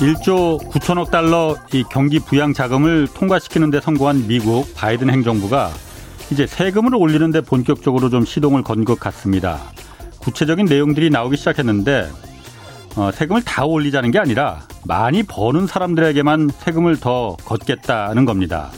[0.00, 5.70] 1조 9천억 달러 이 경기 부양 자금을 통과시키는 데 성공한 미국 바이든 행정부가
[6.30, 9.60] 이제 세금을 올리는 데 본격적으로 좀 시동을 건 것 같습니다.
[10.20, 12.08] 구체적인 내용들이 나오기 시작했는데
[12.96, 18.70] 어, 세금을 다 올리자는 게 아니라 많이 버는 사람들에게만 세금을 더 걷겠다는 겁니다.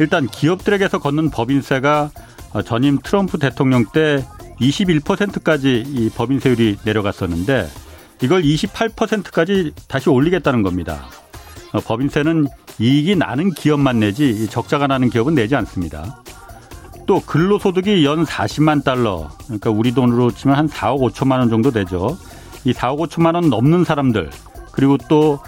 [0.00, 2.10] 일단 기업들에게서 걷는 법인세가
[2.52, 4.22] 어, 전임 트럼프 대통령 때
[4.60, 7.68] 21%까지 이 법인세율이 내려갔었는데
[8.20, 11.08] 이걸 28%까지 다시 올리겠다는 겁니다.
[11.72, 12.46] 어, 법인세는
[12.78, 16.22] 이익이 나는 기업만 내지 적자가 나는 기업은 내지 않습니다.
[17.06, 22.16] 또 근로소득이 연 40만 달러, 그러니까 우리 돈으로 치면 한 4억 5천만 원 정도 되죠.
[22.64, 24.30] 이 4억 5천만 원 넘는 사람들,
[24.72, 25.40] 그리고 또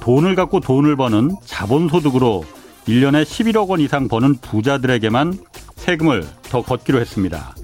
[0.00, 2.44] 돈을 갖고 돈을 버는 자본소득으로
[2.86, 5.38] 1년에 11억 원 이상 버는 부자들에게만
[5.76, 7.54] 세금을 더 걷기로 했습니다.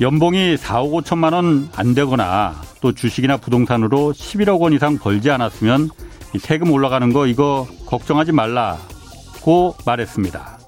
[0.00, 5.90] 연봉이 4억 5천만 원 안 되거나 또 주식이나 부동산으로 11억 원 이상 벌지 않았으면
[6.38, 10.58] 세금 올라가는 거 이거 걱정하지 말라고 말했습니다.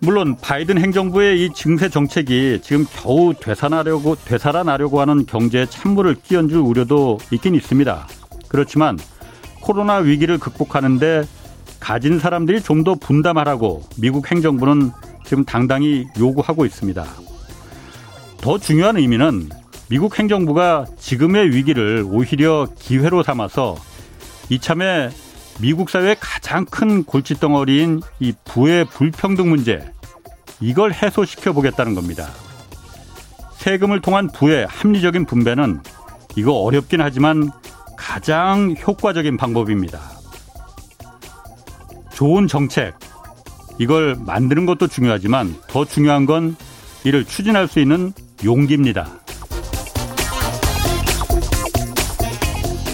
[0.00, 7.18] 물론 바이든 행정부의 이 증세 정책이 지금 겨우 되살아나려고 되살아나려고 하는 경제에 찬물을 끼얹을 우려도
[7.30, 8.06] 있긴 있습니다.
[8.48, 8.98] 그렇지만
[9.60, 11.24] 코로나 위기를 극복하는데
[11.80, 14.90] 가진 사람들이 좀 더 분담하라고 미국 행정부는
[15.24, 17.02] 지금 당당히 요구하고 있습니다.
[18.44, 19.48] 더 중요한 의미는
[19.88, 23.74] 미국 행정부가 지금의 위기를 오히려 기회로 삼아서
[24.50, 25.08] 이참에
[25.62, 29.90] 미국 사회의 가장 큰 골칫덩어리인 이 부의 불평등 문제
[30.60, 32.28] 이걸 해소시켜 보겠다는 겁니다.
[33.54, 35.80] 세금을 통한 부의 합리적인 분배는
[36.36, 37.50] 이거 어렵긴 하지만
[37.96, 40.02] 가장 효과적인 방법입니다.
[42.12, 42.92] 좋은 정책
[43.78, 46.56] 이걸 만드는 것도 중요하지만 더 중요한 건
[47.04, 48.12] 이를 추진할 수 있는
[48.44, 49.06] 용기입니다.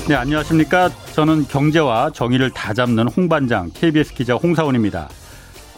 [0.08, 0.90] 네, 안녕하십니까.
[1.14, 5.08] 저는 경제와 정의를 다 잡는 홍반장 KBS 기자 홍사원입니다.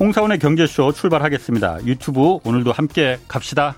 [0.00, 1.84] 홍사원의 경제쇼 출발하겠습니다.
[1.86, 3.76] 유튜브 오늘도 함께 갑시다.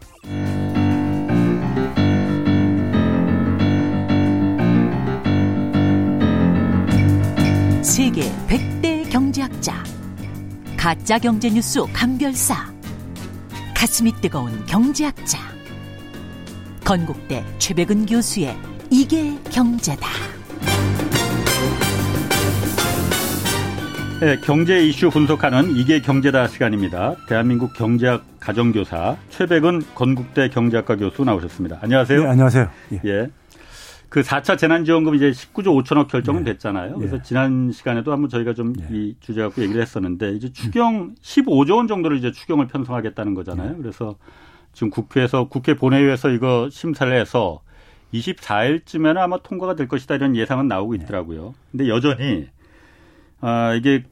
[7.82, 9.84] 세계 100대 경제학자
[10.76, 12.72] 가짜 경제 뉴스 감별사
[13.76, 15.38] 가슴이 뜨거운 경제학자
[16.84, 18.54] 건국대 최백은 교수의
[18.90, 20.06] 이게 경제다.
[24.20, 27.16] 네, 경제 이슈 분석하는 이게 경제다 시간입니다.
[27.26, 31.78] 대한민국 경제학 가정교사 최백은 건국대 경제학과 교수 나오셨습니다.
[31.80, 32.22] 안녕하세요.
[32.22, 32.68] 네, 안녕하세요.
[32.92, 33.00] 예.
[33.06, 33.28] 예.
[34.10, 36.52] 그 4차 재난지원금 이제 19조 5천억 결정은 네.
[36.52, 36.96] 됐잖아요.
[36.98, 37.22] 그래서 예.
[37.22, 39.14] 지난 시간에도 한번 저희가 좀이 예.
[39.20, 43.72] 주제 갖고 얘기를 했었는데 이제 추경 15조 원 정도를 이제 추경을 편성하겠다는 거잖아요.
[43.72, 43.76] 예.
[43.76, 44.16] 그래서
[44.74, 47.62] 지금 국회에서 국회 본회의에서 이거 심사를 해서
[48.12, 51.54] 24일쯤에는 아마 통과가 될 것이다 이런 예상은 나오고 있더라고요.
[51.72, 52.48] 근데 여전히
[53.40, 54.04] 아 이게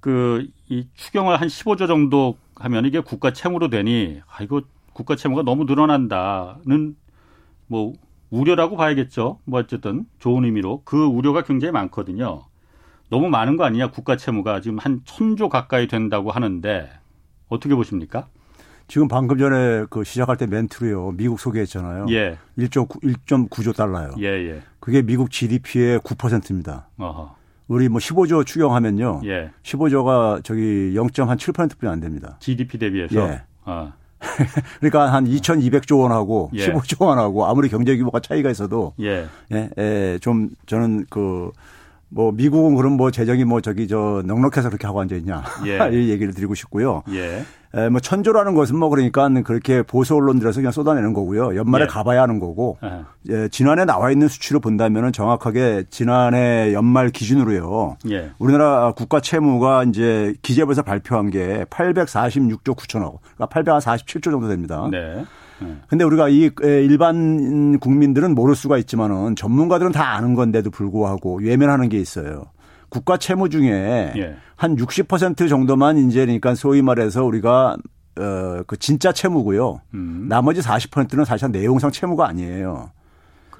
[0.00, 4.62] 그 이 추경을 한 15조 정도 하면 이게 국가 채무로 되니 아 이거
[4.92, 6.96] 국가 채무가 너무 늘어난다는
[7.66, 7.92] 뭐
[8.30, 9.40] 우려라고 봐야겠죠.
[9.44, 12.44] 뭐 어쨌든 좋은 의미로 그 우려가 굉장히 많거든요.
[13.08, 16.88] 너무 많은 거 아니냐 국가 채무가 지금 한 천조 가까이 된다고 하는데
[17.48, 18.28] 어떻게 보십니까?
[18.90, 21.12] 지금 방금 전에 그 시작할 때 멘트로요.
[21.12, 22.06] 미국 소개했잖아요.
[22.10, 22.36] 예.
[22.58, 24.10] 1.9조 달러요.
[24.18, 24.62] 예, 예.
[24.80, 26.88] 그게 미국 GDP의 9%입니다.
[26.98, 27.36] 어허.
[27.68, 29.20] 우리 뭐 15조 추경하면요.
[29.26, 29.52] 예.
[29.62, 32.36] 15조가 저기 0.7%뿐이 안 됩니다.
[32.40, 33.14] GDP 대비해서.
[33.28, 33.42] 예.
[33.64, 33.92] 어.
[34.80, 36.66] 그러니까 한 2,200조 원하고 예.
[36.66, 39.28] 15조 원하고 아무리 경제 규모가 차이가 있어도 예.
[39.52, 41.52] 예, 예, 좀 저는 그
[42.10, 45.78] 뭐 미국은 그럼 뭐 재정이 뭐 저기 저 넉넉해서 그렇게 하고 앉아 있냐 예.
[45.96, 47.02] 이 얘기를 드리고 싶고요.
[47.10, 47.44] 예.
[47.74, 51.54] 에, 뭐 천조라는 것은 뭐 그러니까 그렇게 보수 언론들에서 그냥 쏟아내는 거고요.
[51.56, 51.86] 연말에 예.
[51.86, 52.78] 가봐야 하는 거고.
[53.28, 57.96] 예, 지난해 나와 있는 수치로 본다면은 정확하게 지난해 연말 기준으로요.
[58.10, 58.30] 예.
[58.38, 64.88] 우리나라 국가 채무가 이제 기재부에서 발표한 게 846조 9천억, 그러니까 847조 정도 됩니다.
[64.90, 65.24] 네.
[65.88, 71.98] 근데 우리가 이 일반 국민들은 모를 수가 있지만은 전문가들은 다 아는 건데도 불구하고 외면하는 게
[71.98, 72.46] 있어요.
[72.88, 74.36] 국가 채무 중에 예.
[74.60, 77.76] 한 60% 정도만 이제 그러니까 소위 말해서 우리가
[78.18, 79.80] 어 그 진짜 채무고요.
[79.94, 80.26] 음.
[80.28, 82.90] 나머지 40%는 사실 내용상 채무가 아니에요.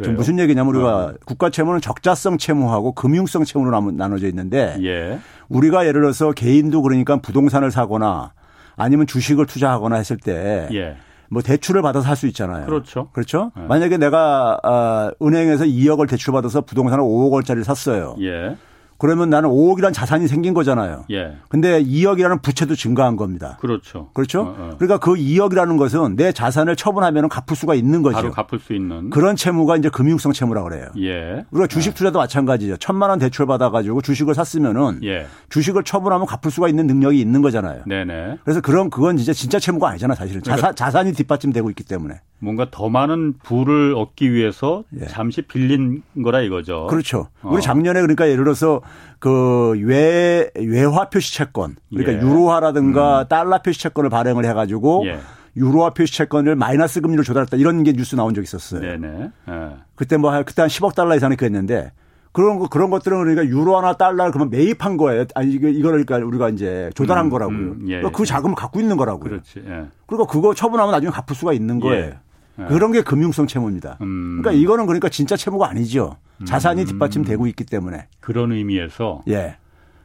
[0.04, 1.14] 좀 무슨 얘기냐면 우리가 어.
[1.24, 5.18] 국가 채무는 적자성 채무하고 금융성 채무로 나눠져 있는데 예.
[5.48, 8.32] 우리가 예를 들어서 개인도 그러니까 부동산을 사거나
[8.76, 10.96] 아니면 주식을 투자하거나 했을 때 예.
[11.30, 12.66] 뭐 대출을 받아서 할 수 있잖아요.
[12.66, 13.08] 그렇죠.
[13.12, 13.52] 그렇죠.
[13.56, 13.62] 네.
[13.66, 18.16] 만약에 내가 아, 은행에서 2억을 대출받아서 부동산을 5억 원짜리를 샀어요.
[18.20, 18.56] 예.
[19.00, 21.04] 그러면 나는 5억이라는 자산이 생긴 거잖아요.
[21.10, 21.36] 예.
[21.48, 23.56] 근데 2억이라는 부채도 증가한 겁니다.
[23.60, 24.10] 그렇죠.
[24.12, 24.42] 그렇죠?
[24.42, 24.70] 어, 어.
[24.78, 28.16] 그러니까 그 2억이라는 것은 내 자산을 처분하면 갚을 수가 있는 거죠.
[28.16, 30.88] 바로 갚을 수 있는 그런 채무가 이제 금융성 채무라 그래요.
[30.98, 31.46] 예.
[31.50, 32.76] 우리가 주식 투자도 마찬가지죠.
[32.76, 35.26] 천만 원 대출 받아 가지고 주식을 샀으면은 예.
[35.48, 37.84] 주식을 처분하면 갚을 수가 있는 능력이 있는 거잖아요.
[37.86, 38.38] 네네.
[38.44, 40.42] 그래서 그런 그건 이제 진짜 채무가 아니잖아, 사실은.
[40.42, 42.20] 그러니까 자산, 자산 이 뒷받침되고 있기 때문에.
[42.38, 45.06] 뭔가 더 많은 부를 얻기 위해서 예.
[45.06, 46.86] 잠시 빌린 거라 이거죠.
[46.88, 47.28] 그렇죠.
[47.42, 47.50] 어.
[47.52, 48.80] 우리 작년에 그러니까 예를 들어서
[49.18, 52.20] 그 외, 외화 표시 채권 그러니까 예.
[52.26, 53.28] 유로화라든가 음.
[53.28, 55.18] 달러 표시 채권을 발행을 해 가지고 예.
[55.56, 58.80] 유로화 표시 채권을 마이너스 금리로 조달했다 이런 게 뉴스 나온 적 있었어요.
[58.80, 59.30] 네네.
[59.48, 59.68] 예.
[59.94, 61.92] 그때 뭐 그때 한 10억 달러 이상이 그랬는데
[62.32, 65.24] 그런 거 그런 것들은 그러니까 유로나 달러를 그러면 매입한 거예요.
[65.34, 67.56] 아니 이거 이거를 그러니까 우리가 이제 조달한 음, 거라고요.
[67.56, 69.30] 음, 예, 그러니까 그 자금을 갖고 있는 거라고요.
[69.30, 69.62] 그렇지.
[69.66, 69.86] 예.
[70.06, 72.14] 그리고 그거 처분하면 나중에 갚을 수가 있는 거예요.
[72.60, 72.64] 예.
[72.64, 72.68] 예.
[72.68, 73.98] 그런 게 금융성 채무입니다.
[74.00, 74.40] 음.
[74.40, 76.16] 그러니까 이거는 그러니까 진짜 채무가 아니죠.
[76.44, 76.86] 자산이 음.
[76.86, 78.06] 뒷받침되고 있기 때문에.
[78.20, 79.56] 그런 의미에서 예.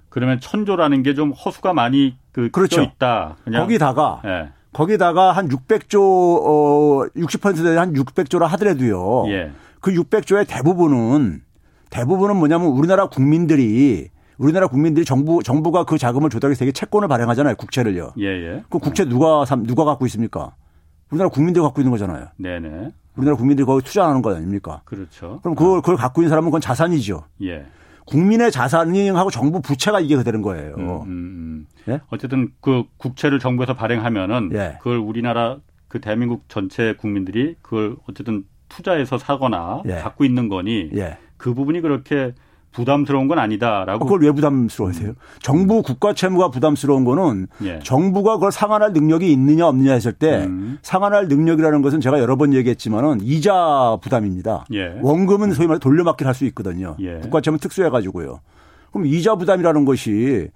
[0.09, 2.81] 그러면 천조라는 게 좀 허수가 많이 그 그렇죠.
[2.81, 3.37] 있다.
[3.43, 3.61] 그냥.
[3.61, 4.49] 거기다가 예.
[4.73, 9.25] 거기다가 한 600조 어 60%에 한 600조라 하더라도요.
[9.29, 9.51] 예.
[9.79, 11.41] 그 600조의 대부분은
[11.89, 17.55] 대부분은 뭐냐면 우리나라 국민들이 우리나라 국민들이 정부 정부가 그 자금을 조달해서 되게 채권을 발행하잖아요.
[17.55, 18.13] 국채를요.
[18.19, 18.63] 예, 예.
[18.69, 20.51] 그 국채 누가 누가 갖고 있습니까?
[21.09, 22.27] 우리나라 국민들이 갖고 있는 거잖아요.
[22.37, 22.91] 네네.
[23.15, 24.81] 우리나라 국민들이 거기 투자하는 거 아닙니까?
[24.85, 25.39] 그렇죠.
[25.41, 27.23] 그럼 그걸, 그걸 갖고 있는 사람은 그건 자산이죠.
[27.43, 27.65] 예.
[28.05, 30.75] 국민의 자산하고 정부 부채가 이게 되는 거예요.
[30.77, 31.67] 음, 음, 음.
[31.89, 32.01] 예?
[32.09, 34.77] 어쨌든 그 국채를 정부에서 발행하면은 예.
[34.79, 35.57] 그걸 우리나라
[35.87, 39.95] 그 대한민국 전체 국민들이 그걸 어쨌든 투자해서 사거나 예.
[39.95, 41.17] 갖고 있는 거니 예.
[41.37, 42.33] 그 부분이 그렇게
[42.75, 44.05] 부담스러운 건 아니다라고.
[44.05, 45.09] 그걸 왜 부담스러워하세요?
[45.09, 45.15] 음.
[45.41, 47.79] 정부 국가 채무가 부담스러운 거는 예.
[47.83, 50.77] 정부가 그걸 상환할 능력이 있느냐 없느냐 했을 때 음.
[50.81, 54.65] 상환할 능력이라는 것은 제가 여러 번 얘기했지만은 이자 부담입니다.
[54.73, 54.99] 예.
[55.01, 56.97] 원금은 소위 말해 돌려막기를 할 수 있거든요.
[56.99, 57.19] 예.
[57.21, 58.41] 국가 채무 특수해 가지고요.
[58.91, 60.49] 그럼 이자 부담이라는 것이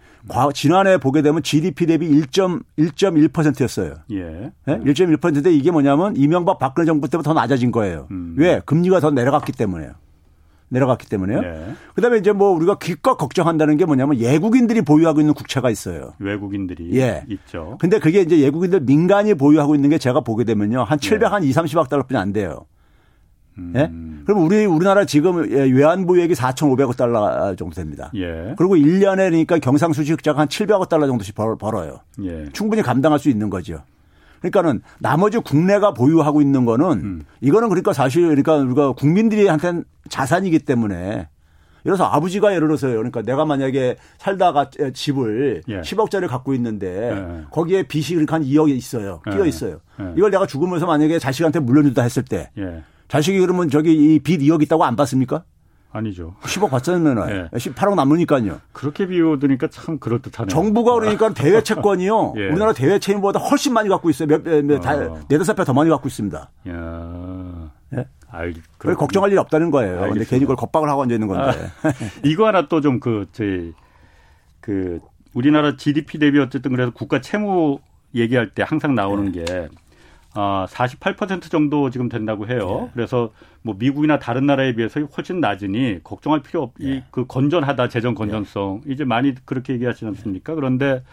[0.53, 3.93] 지난해 보게 되면 GDP 대비 1.1.1%였어요.
[4.11, 4.51] 예.
[4.65, 4.79] 네?
[4.79, 8.07] 1.1%인데 이게 뭐냐면 이명박 박근혜 정부 때부터 더 낮아진 거예요.
[8.11, 8.35] 음.
[8.37, 8.61] 왜?
[8.65, 9.91] 금리가 더 내려갔기 때문에요.
[10.69, 11.41] 내려갔기 때문에요.
[11.41, 11.73] 네.
[11.95, 16.13] 그다음에 이제 뭐 우리가 기껏 걱정한다는 게 뭐냐면 예국인들이 보유하고 있는 국채가 있어요.
[16.19, 17.23] 외국인들이 예.
[17.27, 17.77] 있죠.
[17.79, 20.83] 근데 그게 이제 예국인들 민간이 보유하고 있는 게 제가 보게 되면요.
[20.83, 21.25] 한 700, 네.
[21.27, 22.65] 한 2, 30억 달러뿐이 안 돼요.
[23.57, 23.73] 음.
[23.75, 23.91] 예?
[24.25, 28.11] 그럼 우리 우리나라 지금 예, 외환 보유액이 4,500억 달러 정도 됩니다.
[28.15, 28.53] 예.
[28.57, 31.99] 그리고 1년에 그러니까 경상수지 흑자가 한 700억 달러 정도씩 벌, 벌어요.
[32.21, 32.45] 예.
[32.53, 33.81] 충분히 감당할 수 있는 거죠.
[34.41, 37.21] 그러니까는 나머지 국내가 보유하고 있는 거는 음.
[37.41, 41.27] 이거는 그러니까 사실 그러니까 우리가 국민들이한테는 자산이기 때문에
[41.85, 42.95] 예를 들어서 아버지가 예를 들어서요.
[42.97, 45.81] 그러니까 내가 만약에 살다가 집을 예.
[45.81, 47.43] 10억짜리 갖고 있는데 예.
[47.51, 49.21] 거기에 빚이 그러니까 한 2억이 있어요.
[49.31, 49.49] 끼어 예.
[49.49, 49.79] 있어요.
[50.01, 50.13] 예.
[50.17, 52.83] 이걸 내가 죽으면서 만약에 자식한테 물려준다 했을 때 예.
[53.07, 55.43] 자식이 그러면 저기 이 빚 2억 있다고 안 받습니까?
[55.91, 56.35] 아니죠.
[56.41, 57.25] 10억 받잖아요.
[57.51, 57.57] 네.
[57.57, 58.59] 18억 남으니까요.
[58.73, 60.49] 그렇게 비워두니까 참 그럴듯하네요.
[60.49, 62.33] 정부가 그러니까 대외 채권이요.
[62.37, 62.47] 예.
[62.49, 64.27] 우리나라 대외 채무보다 훨씬 많이 갖고 있어요.
[64.27, 65.19] 몇, 몇, 몇, 어.
[65.27, 66.49] 네다섯 배 더 많이 갖고 있습니다.
[66.69, 67.71] 야.
[67.97, 68.05] 예?
[68.31, 70.01] 알, 그 걱정할 일이 없다는 거예요.
[70.01, 71.43] 근데 괜히 그걸 겁박을 하고 앉아 있는 건데.
[71.81, 71.91] 아,
[72.23, 73.73] 이거 하나 또 좀 그, 저희,
[74.61, 74.99] 그,
[75.33, 77.79] 우리나라 GDP 대비 어쨌든 그래서 국가 채무
[78.13, 79.43] 얘기할 때 항상 나오는 네.
[79.43, 79.69] 게
[80.35, 82.85] 아, 48% 정도 지금 된다고 해요.
[82.87, 82.91] 예.
[82.93, 83.31] 그래서
[83.61, 87.03] 뭐 미국이나 다른 나라에 비해서 훨씬 낮으니 걱정할 필요 없, 예.
[87.11, 88.81] 그 건전하다, 재정 건전성.
[88.87, 88.93] 예.
[88.93, 90.55] 이제 많이 그렇게 얘기하시지 않습니까?
[90.55, 91.03] 그런데,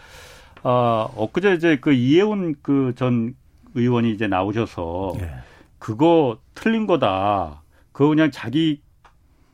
[0.62, 3.35] 아, 엊그제 이제 그 이해운 그전
[3.75, 5.30] 의원이 이제 나오셔서 예.
[5.78, 7.62] 그거 틀린 거다.
[7.92, 8.82] 그거 그냥 자기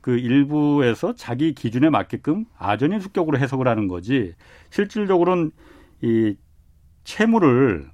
[0.00, 4.34] 그 일부에서 자기 기준에 맞게끔 아전인 수격으로 해석을 하는 거지
[4.70, 5.52] 실질적으로는
[6.02, 6.34] 이
[7.04, 7.88] 채무를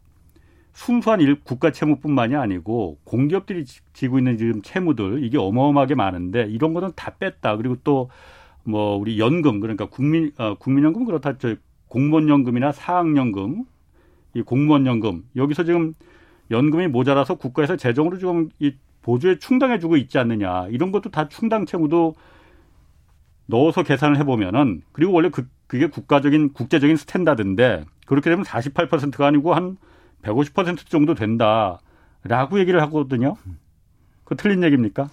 [0.79, 6.93] 순수한 일, 국가 채무뿐만이 아니고 공기업들이 지고 있는 지금 채무들 이게 어마어마하게 많은데 이런 거는
[6.95, 7.57] 다 뺐다.
[7.57, 8.09] 그리고 또
[8.69, 11.39] 뭐 우리 연금 그러니까 국민 어, 국민연금 그렇다.
[11.39, 11.57] 저
[11.89, 13.65] 공무원 연금이나 사학연금
[14.35, 15.25] 이 공무원 연금.
[15.37, 15.95] 여기서 지금
[16.51, 20.67] 연금이 모자라서 국가에서 재정으로 지금 이 보조에 충당해주고 있지 않느냐.
[20.69, 22.15] 이런 것도 다 충당 채무도
[23.47, 29.79] 넣어서 계산을 해보면은 그리고 원래 그 그게 국가적인 국제적인 스탠다드인데 그렇게 되면 48%가 아니고 한
[30.23, 33.37] 150% 정도 된다라고 얘기를 하거든요.
[34.25, 35.09] 그 틀린 얘기입니까?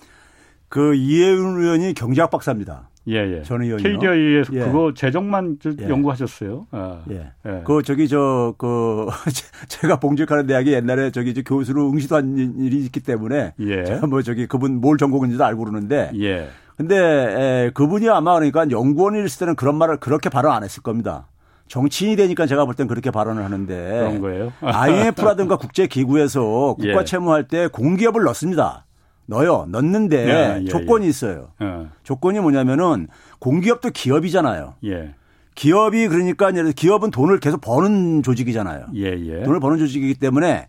[0.68, 2.90] 그 이해운 의원이 경제학 박사입니다.
[3.08, 3.44] 예, 예.
[3.44, 4.00] 전 의원이요.
[4.00, 4.60] KDI에서 예.
[4.66, 5.90] 그거 재정만 예.
[5.90, 6.66] 연구하셨어요.
[6.72, 7.32] 아, 예.
[7.46, 7.62] 예.
[7.64, 9.08] 그 저기 저 그
[9.70, 13.84] 제가 봉직하는 대학이 옛날에 저기 저 교수로 응시도 한 일이 있기 때문에 예.
[13.86, 16.50] 제가 뭐 저기 그분 뭘 전공인지도 알고 그러는데 예.
[16.78, 21.28] 근데 에, 그분이 아마 그러니까 연구원일 때는 그런 말을 그렇게 발언 안 했을 겁니다.
[21.68, 24.54] 정치인이 되니까 제가 볼 땐 그렇게 발언을 하는데 그런 거예요.
[24.62, 27.06] IMF라든가 국제 기구에서 국가 예.
[27.06, 28.86] 채무할 때 공기업을 넣습니다.
[29.28, 29.66] 넣어요.
[29.70, 31.10] 넣는데 예, 예, 조건이 예.
[31.10, 31.50] 있어요.
[31.62, 31.88] 예.
[32.04, 33.08] 조건이 뭐냐면은
[33.40, 34.76] 공기업도 기업이잖아요.
[34.86, 35.16] 예.
[35.56, 38.88] 기업이 그러니까 기업은 돈을 계속 버는 조직이잖아요.
[38.96, 39.44] 예, 예.
[39.44, 40.68] 돈을 버는 조직이기 때문에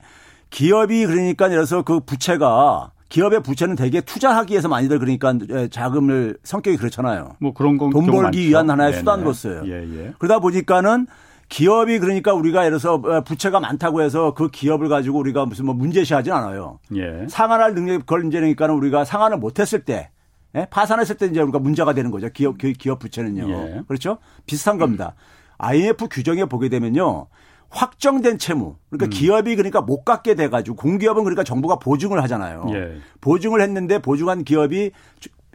[0.51, 5.35] 기업이 그러니까 예를 들어서 그 부채가 기업의 부채는 대개 투자하기 위해서 많이들 그러니까
[5.71, 7.37] 자금을 성격이 그렇잖아요.
[7.39, 8.39] 뭐 그런 돈 벌기 많죠.
[8.39, 8.99] 위한 하나의 네네.
[8.99, 9.63] 수단으로서요.
[9.67, 10.13] 예, 예.
[10.19, 11.07] 그러다 보니까는
[11.49, 16.33] 기업이 그러니까 우리가 예를 들어서 부채가 많다고 해서 그 기업을 가지고 우리가 무슨 뭐 문제시하진
[16.33, 16.81] 않아요.
[16.97, 17.27] 예.
[17.29, 20.11] 상환할 능력이 그걸 이제니까는 우리가 상환을 못했을 때
[20.57, 20.67] 예?
[20.71, 22.29] 파산했을 때 이제 우리가 문제가 되는 거죠.
[22.31, 23.49] 기업 기업 부채는요.
[23.49, 23.83] 예.
[23.87, 24.19] 그렇죠?
[24.47, 25.15] 비슷한 겁니다.
[25.59, 27.29] IMF 규정에 보게 되면요.
[27.71, 28.77] 확정된 채무.
[28.91, 29.11] 그러니까 음.
[29.11, 32.67] 기업이 그러니까 못 갖게 돼 가지고 공기업은 그러니까 정부가 보증을 하잖아요.
[32.73, 32.99] 예.
[33.21, 34.93] 보증을 했는데 보증한 기업이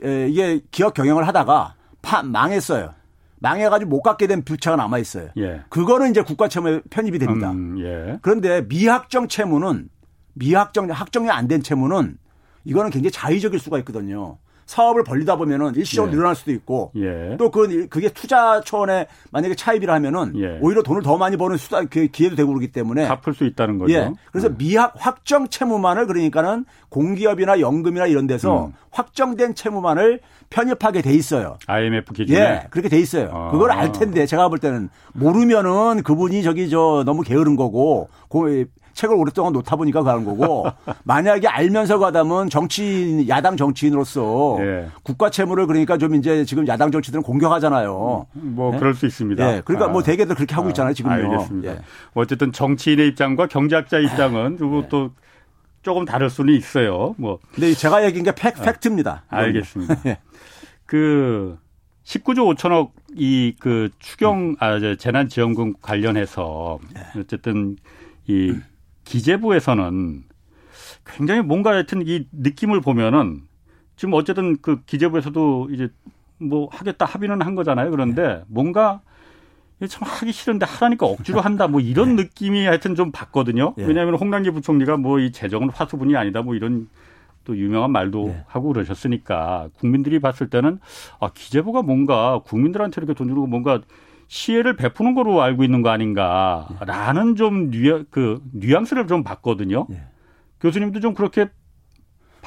[0.03, 2.93] 이게 기업 경영을 하다가 파 망했어요.
[3.39, 5.29] 망해가지고 못 갖게 된 부채가 남아 있어요.
[5.37, 5.61] 예.
[5.69, 7.51] 그거는 이제 국가 채무에 편입이 됩니다.
[7.51, 8.19] 음, 예.
[8.21, 9.89] 그런데 미확정 채무는
[10.33, 12.17] 미확정 확정이 안 된 채무는
[12.65, 14.37] 이거는 굉장히 자의적일 수가 있거든요.
[14.65, 16.15] 사업을 벌리다 보면은 일시적으로 예.
[16.15, 17.35] 늘어날 수도 있고 예.
[17.37, 20.59] 또 그, 그게 투자 초원에 만약에 차입이라 하면은 예.
[20.61, 23.93] 오히려 돈을 더 많이 버는 수단 그 기회도 되고 그러기 때문에 갚을 수 있다는 거죠.
[23.93, 24.11] 예.
[24.31, 24.57] 그래서 음.
[24.57, 28.73] 미확 확정 채무만을 그러니까는 공기업이나 연금이나 이런 데서 음.
[28.91, 31.57] 확정된 채무만을 편입하게 돼 있어요.
[31.67, 33.29] IMF 기준에 예, 그렇게 돼 있어요.
[33.33, 33.51] 아.
[33.51, 38.09] 그걸 알 텐데 제가 볼 때는 모르면은 그분이 저기 저 너무 게으른 거고
[38.93, 40.65] 책을 오랫동안 놓다 보니까 가는 거고
[41.03, 44.87] 만약에 알면서 가다면 정치인 야당 정치인으로서 예.
[45.03, 48.27] 국가 채무를 그러니까 좀 이제 지금 야당 정치들은 공격하잖아요.
[48.33, 48.79] 뭐 네?
[48.79, 49.43] 그럴 수 있습니다.
[49.57, 49.61] 예.
[49.65, 49.91] 그러니까 뭐 아.
[49.93, 51.13] 뭐 대개들 그렇게 하고 있잖아요 지금요.
[51.13, 51.71] 알겠습니다.
[51.71, 51.79] 예.
[52.13, 55.11] 어쨌든 정치인의 입장과 경제학자 입장은 그리고 또
[55.81, 57.15] 조금 다를 수는 있어요.
[57.17, 57.39] 뭐.
[57.53, 59.23] 근데 제가 얘기한 게 팩, 팩트입니다.
[59.29, 59.97] 알겠습니다.
[60.05, 60.17] 예.
[60.85, 61.57] 그
[62.03, 66.79] 19조 5천억 이 그 추경 아 재난 지원금 관련해서
[67.17, 67.77] 어쨌든
[68.27, 68.55] 이
[69.11, 70.23] 기재부에서는
[71.05, 73.41] 굉장히 뭔가 하여튼 이 느낌을 보면은
[73.95, 75.89] 지금 어쨌든 그 기재부에서도 이제
[76.37, 77.91] 뭐 하겠다 합의는 한 거잖아요.
[77.91, 79.01] 그런데 뭔가
[79.89, 82.23] 참 하기 싫은데 하라니까 억지로 한다 뭐 이런 네.
[82.23, 83.73] 느낌이 하여튼 좀 봤거든요.
[83.77, 83.83] 예.
[83.83, 86.87] 왜냐하면 홍남기 부총리가 뭐 이 재정은 화수분이 아니다 뭐 이런
[87.43, 88.43] 또 유명한 말도 예.
[88.47, 90.79] 하고 그러셨으니까 국민들이 봤을 때는
[91.19, 93.81] 아 기재부가 뭔가 국민들한테 이렇게 돈 주고 뭔가
[94.31, 99.87] 시혜를 베푸는 거로 알고 있는 거 아닌가라는 좀 뉘, 그 뉘앙스를 좀 봤거든요.
[99.91, 100.03] 예.
[100.61, 101.49] 교수님도 좀 그렇게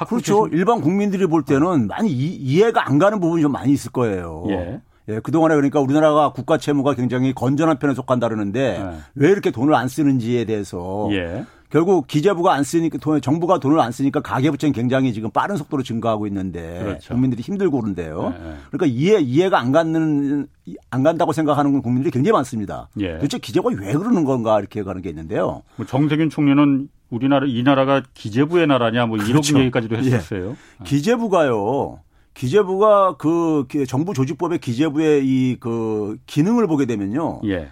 [0.07, 0.45] 그렇죠.
[0.45, 0.57] 계신...
[0.57, 4.45] 일반 국민들이 볼 때는 많이 이, 해가안 가는 부분이 좀 많이 있을 거예요.
[4.49, 4.81] 예.
[5.09, 8.97] 예, 그동안에 그러니까 우리나라가 국가 채무가 굉장히 건전한 편에 속한다 그러는데 예.
[9.13, 11.45] 왜 이렇게 돈을 안 쓰는지에 대해서 예.
[11.75, 16.79] 결국 기재부가 안 쓰니까 정부가 돈을 안 쓰니까 가계부채는 굉장히 지금 빠른 속도로 증가하고 있는데
[16.81, 17.13] 그렇죠.
[17.13, 18.29] 국민들이 힘들고 그런데요.
[18.29, 18.55] 네, 네.
[18.71, 20.47] 그러니까 이해 이해가 안 가는
[20.89, 22.87] 안 간다고 생각하는 국민들이 굉장히 많습니다.
[23.01, 23.15] 예.
[23.15, 25.63] 도대체 기재부가 왜 그러는 건가 이렇게 가는 게 있는데요.
[25.75, 29.59] 뭐 정세균 총리는 우리나라 이 나라가 기재부의 나라냐 뭐 이런 그렇죠.
[29.59, 29.99] 얘기까지도 예.
[29.99, 30.51] 했었어요.
[30.79, 30.83] 예.
[30.85, 31.99] 기재부가요.
[32.35, 37.41] 기재부가 그 정부 조직법의 기재부의 이 그 기능을 보게 되면요.
[37.47, 37.67] 예.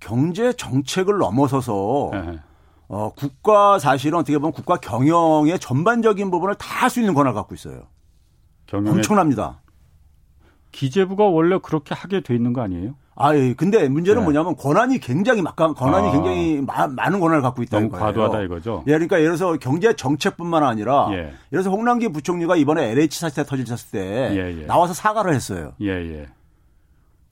[0.00, 2.38] 경제 정책을 넘어서서 예.
[2.88, 7.54] 어, 국가 사실은 어떻게 보면 국가 경영의 전반적인 부분을 다 할 수 있는 권한을 갖고
[7.54, 7.82] 있어요.
[8.72, 9.60] 엄청납니다.
[10.72, 12.94] 기재부가 원래 그렇게 하게 돼 있는 거 아니에요?
[13.16, 13.54] 아, 예.
[13.54, 14.24] 근데 문제는 네.
[14.24, 16.10] 뭐냐면 권한이 굉장히 막강, 권한이 아.
[16.12, 18.04] 굉장히 마, 많은 권한을 갖고 있다는 거예요.
[18.04, 18.82] 과도하다 이거죠.
[18.88, 21.16] 예, 그러니까 예를 들어서 경제 정책뿐만 아니라 예.
[21.16, 24.66] 예를 들어서 홍남기 부총리가 이번에 LH 사태 터졌을 때 예, 예.
[24.66, 25.72] 나와서 사과를 했어요.
[25.80, 26.26] 예, 예.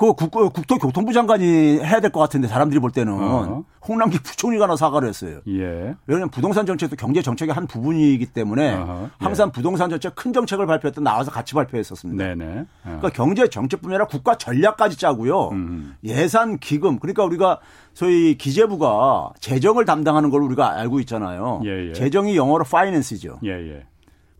[0.02, 3.64] 그 국, 국토교통부 장관이 해야 될 것 같은데 사람들이 볼 때는 어.
[3.86, 5.40] 홍남기 부총리가 나 사과를 했어요.
[5.48, 5.94] 예.
[6.06, 9.02] 왜냐하면 부동산 정책도 경제 정책의 한 부분이기 때문에 어허.
[9.04, 9.08] 예.
[9.18, 12.24] 항상 부동산 정책 큰 정책을 발표할 때 나와서 같이 발표했었습니다.
[12.24, 12.60] 네네.
[12.60, 12.66] 어.
[12.82, 15.48] 그러니까 경제 정책뿐만 아니라 국가 전략까지 짜고요.
[15.50, 15.94] 음.
[16.04, 17.60] 예산 기금 그러니까 우리가
[17.94, 21.60] 소위 기재부가 재정을 담당하는 걸 우리가 알고 있잖아요.
[21.64, 21.88] 예예.
[21.90, 21.92] 예.
[21.92, 23.38] 재정이 영어로 파이낸스죠.
[23.44, 23.84] 예예.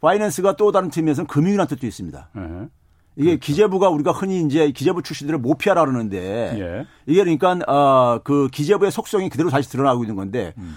[0.00, 2.28] 파이낸스가 또 다른 팀에서는 금융이라는 뜻도 있습니다.
[2.34, 2.68] 어허.
[3.16, 3.40] 이게 그렇죠.
[3.40, 6.86] 기재부가 우리가 흔히 이제 기재부 출신들을 모피아라 그러는데 예.
[7.06, 10.76] 이게 그러니까 어그 기재부의 속성이 그대로 다시 드러나고 있는 건데 음.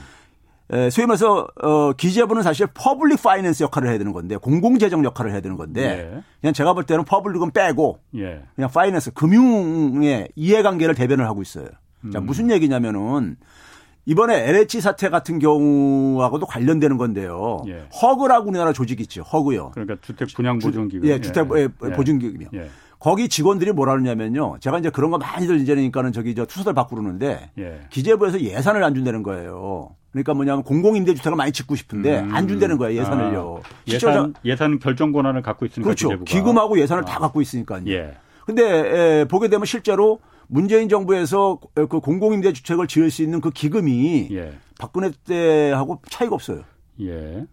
[0.71, 5.39] 에, 소위 말해서 어 기재부는 사실 public finance 역할을 해야 되는 건데 공공재정 역할을 해야
[5.39, 6.23] 되는 건데 예.
[6.41, 8.41] 그냥 제가 볼 때는 public은 빼고 예.
[8.55, 11.67] 그냥 finance 금융의 이해관계를 대변을 하고 있어요.
[12.03, 12.11] 음.
[12.11, 13.37] 자 무슨 얘기냐면은
[14.05, 17.63] 이번에 LH 사태 같은 경우하고도 관련되는 건데요.
[17.67, 17.87] 예.
[18.01, 19.23] HUG라고 우리나라 조직이 있죠.
[19.23, 19.71] HUG요.
[19.73, 21.07] 그러니까 주택 분양 보증 기금.
[21.07, 21.61] 예, 주택 예.
[21.63, 21.67] 예.
[21.93, 22.49] 보증 기금이요.
[22.53, 22.69] 예.
[22.99, 24.57] 거기 직원들이 뭐라 그러냐면요.
[24.61, 27.81] 제가 이제 그런 거 많이들 이제니까는 저기 저 투서들 바꾸는데 예.
[27.89, 29.95] 기재부에서 예산을 안 준다는 거예요.
[30.11, 32.33] 그러니까 뭐냐면 공공임대주택을 많이 짓고 싶은데 음.
[32.33, 33.61] 안 준다는 거예요 예산을요.
[33.63, 36.07] 아, 예산 예산 결정 권한을 갖고 있으니까 그렇죠.
[36.09, 36.25] 기재부가.
[36.31, 37.05] 기금하고 예산을 아.
[37.05, 37.83] 다 갖고 있으니까요.
[37.87, 38.13] 예.
[38.45, 38.63] 근데
[39.21, 44.53] 에, 보게 되면 실제로 문재인 정부에서 그 공공임대 주택을 지을 수 있는 그 기금이 예.
[44.79, 46.61] 박근혜 때하고 차이가 없어요.
[47.01, 47.45] 예.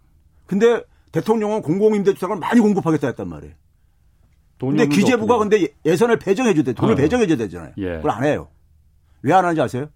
[0.47, 0.83] 근데
[1.13, 3.55] 대통령은 공공임대 주택을 많이 공급하겠다 했단 말이에요.
[4.59, 6.73] 근데 기재부가 근데 예산을 배정해 줘야 돼.
[6.73, 6.97] 돈을 어.
[6.97, 7.73] 배정해 줘야 되잖아요.
[7.79, 7.97] 예.
[7.97, 8.49] 그걸 안 해요.
[9.23, 9.89] 왜 안 하는지 아세요?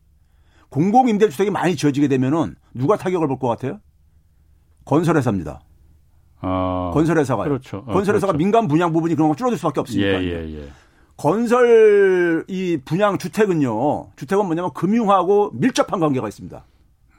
[0.70, 3.80] 공공임대 주택이 많이 지어지게 되면은 누가 타격을 볼 것 같아요?
[4.84, 5.60] 건설회사입니다.
[6.42, 6.90] 어.
[6.94, 7.78] 건설회사가 그렇죠.
[7.86, 8.38] 어, 건설회사가 그렇죠.
[8.38, 10.22] 민간 분양 부분이 그런 거 줄어들 수밖에 없으니까.
[10.22, 10.68] 예, 예, 예.
[11.16, 14.10] 건설 이 분양 주택은요.
[14.16, 16.64] 주택은 뭐냐면 금융하고 밀접한 관계가 있습니다.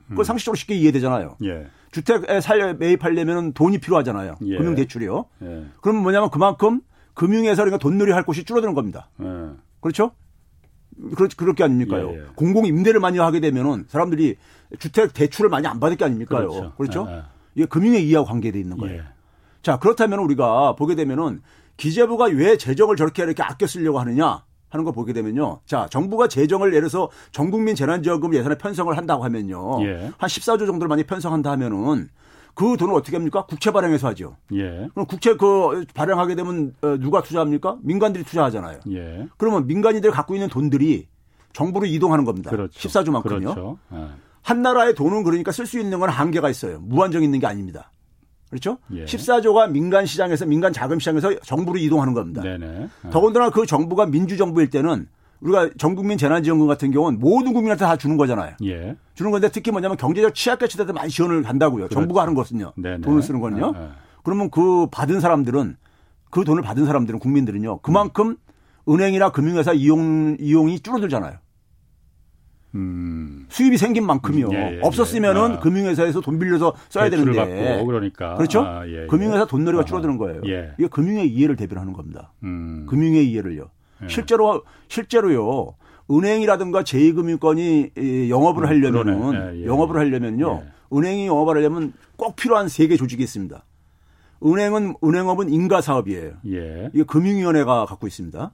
[0.10, 0.24] 그걸 음.
[0.24, 1.38] 상식적으로 쉽게 이해되잖아요.
[1.44, 1.68] 예.
[1.92, 4.36] 주택에 살려 매입하려면 돈이 필요하잖아요.
[4.46, 4.58] 예.
[4.58, 5.26] 금융 대출이요.
[5.42, 5.66] 예.
[5.82, 6.82] 그럼 뭐냐면 그만큼
[7.14, 9.10] 금융에서 그러니까 돈놀이 할 곳이 줄어드는 겁니다.
[9.22, 9.50] 예.
[9.82, 10.12] 그렇죠?
[11.16, 12.10] 그렇 그럴 게 아닙니까요?
[12.10, 12.24] 예, 예.
[12.36, 14.36] 공공 임대를 많이 하게 되면은 사람들이
[14.80, 16.50] 주택 대출을 많이 안 받을 게 아닙니까요?
[16.50, 16.74] 그렇죠.
[16.76, 17.08] 그렇죠?
[17.10, 17.22] 예, 예.
[17.56, 19.04] 이게 금융의 이해와 관계돼 있는 거예요.
[19.62, 21.42] 자 그렇다면 우리가 보게 되면은
[21.78, 25.62] 기재부가 왜 재정을 저렇게 이렇게 아껴 쓰려고 하느냐 하는 거 보게 되면요.
[25.66, 29.86] 자, 정부가 재정을 예를 들어서 전국민 재난지원금 예산에 편성을 한다고 하면요.
[29.86, 30.12] 예.
[30.18, 32.10] 한 14조 정도를 많이 편성한다 하면은
[32.54, 33.46] 그 돈을 어떻게 합니까?
[33.46, 34.36] 국채 발행해서 하죠.
[34.54, 34.88] 예.
[34.94, 37.78] 그럼 국채 그 발행하게 되면 어, 누가 투자합니까?
[37.82, 38.80] 민간들이 투자하잖아요.
[38.92, 39.28] 예.
[39.38, 41.08] 그러면 민간인들이 갖고 있는 돈들이
[41.54, 42.50] 정부로 이동하는 겁니다.
[42.50, 42.90] 그렇죠.
[42.90, 43.24] 14조만큼요.
[43.24, 43.78] 그렇죠.
[43.94, 44.08] 예.
[44.42, 46.80] 한 나라의 돈은 그러니까 쓸 수 있는 건 한계가 있어요.
[46.80, 47.92] 무한정 있는 게 아닙니다.
[48.50, 48.78] 그렇죠?
[48.94, 49.06] 예.
[49.06, 52.42] 14조가 민간 시장에서 민간 자금 시장에서 정부로 이동하는 겁니다.
[52.42, 52.90] 네네.
[53.06, 53.10] 예.
[53.10, 55.08] 더군다나 그 정부가 민주 정부일 때는
[55.42, 58.56] 우리가 전국민 재난지원금 같은 경우는 모든 국민한테 다 주는 거잖아요.
[58.64, 58.96] 예.
[59.14, 61.86] 주는 건데 특히 뭐냐면 경제적 취약계층한테 많이 지원을 한다고요.
[61.86, 61.94] 그렇죠.
[61.94, 62.74] 정부가 하는 것은요.
[62.76, 63.02] 네네.
[63.02, 63.72] 돈을 쓰는 거는요.
[63.74, 63.90] 네.
[64.24, 65.78] 그러면 그 받은 사람들은
[66.30, 67.80] 그 돈을 받은 사람들은 국민들은요.
[67.80, 68.38] 그만큼
[68.90, 71.36] 은행이나 금융회사 이용 이용이 줄어들잖아요.
[72.76, 73.46] 음.
[73.50, 74.50] 수입이 생긴 만큼이요.
[74.52, 75.56] 예, 예, 없었으면은 예.
[75.56, 75.60] 아.
[75.60, 77.38] 금융회사에서 돈 빌려서 써야 되는데.
[77.38, 78.36] 받고 그러니까.
[78.36, 78.62] 그렇죠?
[78.62, 79.08] 아, 예, 예.
[79.08, 80.42] 금융회사 돈놀이가 줄어드는 거예요.
[80.48, 80.74] 예.
[80.78, 82.34] 이게 금융의 이해를 대변하는 겁니다.
[82.44, 82.86] 음.
[82.90, 83.70] 금융의 이해를요.
[84.08, 85.76] 실제로 실제로요.
[86.12, 90.64] 은행이라든가 제2금융권이 영업을 음, 하려면은 영업을 하려면요.
[90.94, 93.66] 은행이 영업을 하려면 꼭 필요한 세 개 조직이 있습니다.
[94.46, 96.34] 은행은 은행업은 인가 사업이에요.
[96.44, 98.52] 이게 금융위원회가 갖고 있습니다.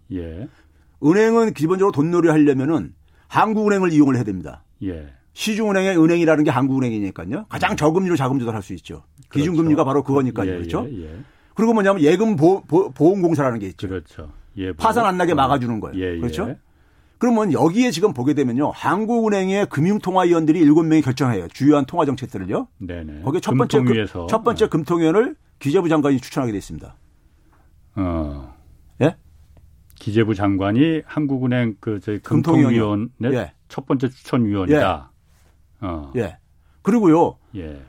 [1.03, 2.93] 은행은 기본적으로 돈놀이 하려면은
[3.39, 4.63] 한국은행을 이용을 해야 됩니다.
[4.83, 5.07] 예.
[5.33, 7.45] 시중은행의 은행이라는 게 한국은행이니까요.
[7.49, 9.03] 가장 저금리로 자금 조달할 수 있죠.
[9.29, 9.51] 그렇죠.
[9.51, 10.51] 기준금리가 바로 그거니까요.
[10.51, 10.87] 예, 그렇죠.
[10.91, 11.17] 예, 예.
[11.55, 13.87] 그리고 뭐냐면 예금 보, 보, 보험공사라는 게 있죠.
[13.87, 14.31] 그렇죠.
[14.57, 15.99] 예, 파산 안 나게 막아주는 거예요.
[15.99, 16.19] 예, 예.
[16.19, 16.55] 그렇죠.
[17.17, 18.71] 그러면 여기에 지금 보게 되면요.
[18.71, 21.47] 한국은행의 금융통화위원들이 일곱 명이 결정해요.
[21.47, 22.67] 주요한 통화 정책들을요.
[22.79, 23.21] 네네.
[23.21, 26.95] 거기에 첫 번째 금, 첫 번째 금통위원을 기재부 장관이 추천하게 돼 있습니다.
[27.95, 28.52] 어.
[30.03, 30.05] 예?
[30.05, 33.53] 기재부 장관이 한국은행 그 저희 금통위원회 예.
[33.69, 35.11] 첫 번째 추천위원이다.
[35.81, 35.85] 예.
[35.85, 36.11] 어.
[36.15, 36.37] 예.
[36.81, 37.37] 그리고요.
[37.55, 37.81] 예.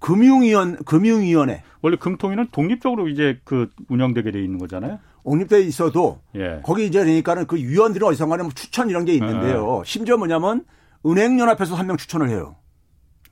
[0.00, 4.98] 금융위원 금융위원회 원래 금통위는 독립적으로 이제 그 운영되게 돼 있는 거잖아요.
[5.24, 6.60] 독립돼 있어도 예.
[6.64, 9.80] 거기 이제 그러니까는 그 위원들은 어디선가는 뭐 추천 이런 게 있는데요.
[9.80, 9.82] 예.
[9.84, 10.64] 심지어 뭐냐면
[11.06, 12.56] 은행연합에서 한 명 추천을 해요.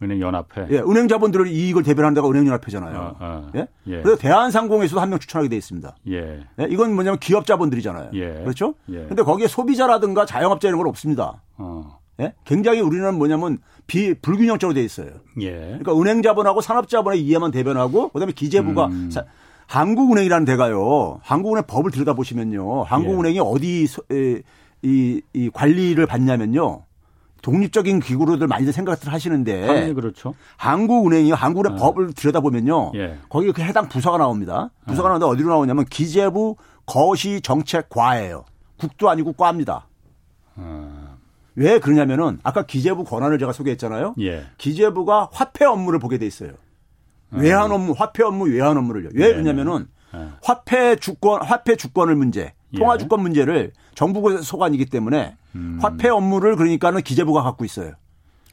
[0.02, 0.68] 은행 연합회.
[0.70, 2.98] 예, 은행 자본들을 이익을 대변하는 데가 은행 연합회잖아요.
[2.98, 3.50] 어, 어.
[3.56, 3.66] 예?
[3.86, 4.02] 예.
[4.02, 5.96] 그래서 대한상공에서도 한 명 추천하게 돼 있습니다.
[6.10, 6.40] 예.
[6.60, 6.66] 예.
[6.70, 8.10] 이건 뭐냐면 기업 자본들이잖아요.
[8.14, 8.34] 예.
[8.44, 8.74] 그렇죠?
[8.90, 9.06] 예.
[9.06, 11.42] 근데 거기에 소비자라든가 자영업자 이런 건 없습니다.
[11.56, 11.98] 어.
[12.20, 12.34] 예?
[12.44, 15.08] 굉장히 우리는 뭐냐면 비 불균형적으로 돼 있어요.
[15.40, 15.52] 예.
[15.78, 19.10] 그러니까 은행 자본하고 산업 자본의 이해만 대변하고 그다음에 기재부가 음.
[19.10, 19.24] 사,
[19.66, 21.20] 한국은행이라는 데가요.
[21.22, 22.84] 한국은행 법을 들여다 보시면요.
[22.84, 23.40] 한국은행이 예.
[23.40, 24.42] 어디 소, 에,
[24.82, 26.82] 이, 이 관리를 받냐면요.
[27.42, 30.34] 독립적인 기구로들 많이들 생각을 하시는데 그렇죠.
[30.56, 31.78] 한국은행이 한국의 네.
[31.78, 32.92] 법을 들여다보면요.
[32.96, 33.18] 예.
[33.28, 34.70] 거기 그 해당 부서가 나옵니다.
[34.86, 35.18] 부서가 네.
[35.18, 38.44] 나오는데 어디로 나오냐면 기재부 거시정책과예요.
[38.78, 39.86] 국도 아니고 과입니다.
[40.56, 41.16] 아.
[41.54, 44.14] 왜 그러냐면은 아까 기재부 권한을 제가 소개했잖아요.
[44.20, 44.46] 예.
[44.58, 46.52] 기재부가 화폐 업무를 보게 돼 있어요.
[47.30, 47.38] 아.
[47.38, 49.10] 외환 업무, 화폐 업무, 외환 업무를요.
[49.14, 50.28] 왜 네, 그러냐면은 네.
[50.42, 52.98] 화폐 주권, 화폐 주권을 문제, 통화 예.
[52.98, 55.78] 주권 문제를 정부 소관이기 때문에 음.
[55.80, 57.92] 화폐 업무를 그러니까는 기재부가 갖고 있어요.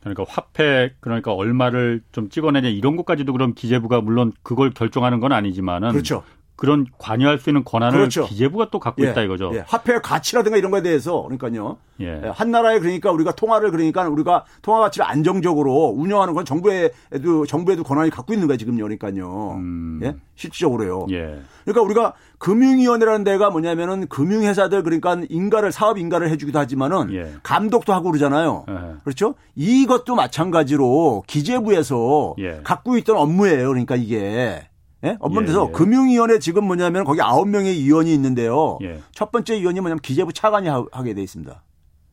[0.02, 5.92] 그러니까 화폐 그러니까 얼마를 좀 찍어내냐 이런 것까지도 그럼 기재부가 물론 그걸 결정하는 건 아니지만은
[5.92, 6.24] 그렇죠.
[6.56, 8.26] 그런 관여할 수 있는 권한을 그렇죠.
[8.26, 9.52] 기재부가 또 갖고 예, 있다 이거죠.
[9.56, 9.64] 예.
[9.68, 11.78] 화폐의 가치라든가 이런 거에 대해서 그러니까요.
[12.00, 12.22] 예.
[12.24, 12.28] 예.
[12.34, 18.10] 한 나라에 그러니까 우리가 통화를 그러니까 우리가 통화 가치를 안정적으로 운영하는 건 정부에도 정부에도 권한이
[18.10, 19.56] 갖고 있는 거예요 지금 그러니까요.
[19.58, 20.00] 음.
[20.04, 20.16] 예?
[20.36, 21.08] 실질적으로요.
[21.12, 21.42] 예.
[21.66, 27.34] 그러니까 우리가 금융위원회라는 데가 뭐냐면은 금융회사들 그러니까 인가를 사업 인가를 해주기도 하지만은 예.
[27.44, 28.66] 감독도 하고 그러잖아요.
[28.70, 28.74] 예.
[29.04, 29.36] 그렇죠?
[29.56, 33.68] 이것도 마찬가지로 기재부에서 갖고 있던 업무예요.
[33.68, 34.70] 그러니까 이게.
[35.06, 35.18] 예?
[35.20, 35.72] 업무에서 예, 예.
[35.72, 38.80] 금융위원회 지금 뭐냐면 거기 아홉 명의 위원이 있는데요.
[38.82, 39.02] 예.
[39.12, 41.64] 첫 번째 위원이 뭐냐면 기재부 차관이 하게 돼 있습니다.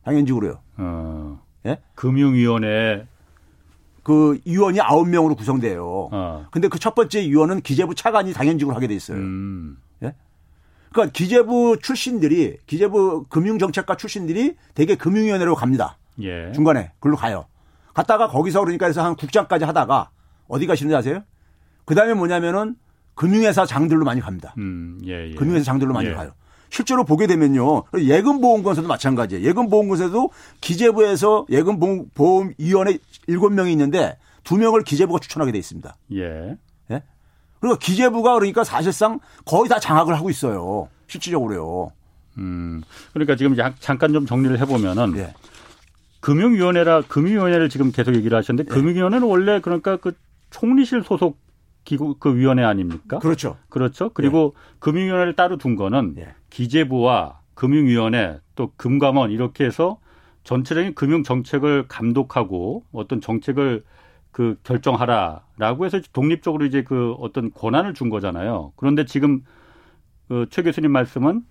[0.05, 0.59] 당연직으로요.
[0.77, 1.41] 어.
[1.65, 1.79] 예?
[1.95, 3.07] 금융위원회
[4.03, 6.09] 그 위원이 아홉 명으로 구성돼요.
[6.11, 6.45] 어.
[6.51, 9.17] 근데 그 첫 번째 위원은 기재부 차관이 당연직으로 하게 돼 있어요.
[9.17, 9.77] 음.
[10.03, 10.13] 예?
[10.91, 15.97] 그러니까 기재부 출신들이 기재부 금융정책과 출신들이 대개 금융위원회로 갑니다.
[16.21, 16.51] 예.
[16.51, 17.45] 중간에 글로 가요.
[17.93, 20.09] 갔다가 거기서 그러니까 해서 한 국장까지 하다가
[20.47, 21.23] 어디 가시는지 아세요?
[21.85, 22.75] 그 다음에 뭐냐면은
[23.15, 24.53] 금융회사 장들로 많이 갑니다.
[24.57, 25.35] 음, 예, 예.
[25.35, 26.13] 금융회사 장들로 많이 예.
[26.13, 26.31] 가요.
[26.69, 27.83] 실제로 보게 되면요.
[27.95, 29.45] 예금보험공사도 마찬가지예요.
[29.47, 32.97] 예금보험공사도 기재부에서 예금보험위원회
[33.29, 35.95] 7명이 있는데 2명을 기재부가 추천하게 돼 있습니다.
[36.13, 36.57] 예.
[36.89, 37.03] 예?
[37.59, 40.89] 그리고 기재부가 그러니까 사실상 거의 다 장악을 하고 있어요.
[41.07, 41.91] 실질적으로요.
[42.39, 42.81] 음.
[43.13, 45.33] 그러니까 지금 잠깐 좀 정리를 해보면은 예.
[46.21, 48.73] 금융위원회라 금융위원회를 지금 계속 얘기를 하셨는데 예.
[48.73, 50.13] 금융위원회는 원래 그러니까 그
[50.49, 51.37] 총리실 소속
[51.83, 53.19] 기구 그 위원회 아닙니까?
[53.19, 53.57] 그렇죠.
[53.69, 54.09] 그렇죠.
[54.13, 54.75] 그리고 예.
[54.79, 56.33] 금융위원회를 따로 둔 거는 예.
[56.49, 59.99] 기재부와 금융위원회 또 금감원 이렇게 해서
[60.43, 63.83] 전체적인 금융 정책을 감독하고 어떤 정책을
[64.31, 68.73] 그 결정하라라고 해서 독립적으로 이제 그 어떤 권한을 준 거잖아요.
[68.75, 69.43] 그런데 지금
[70.27, 71.43] 그최 교수님 말씀은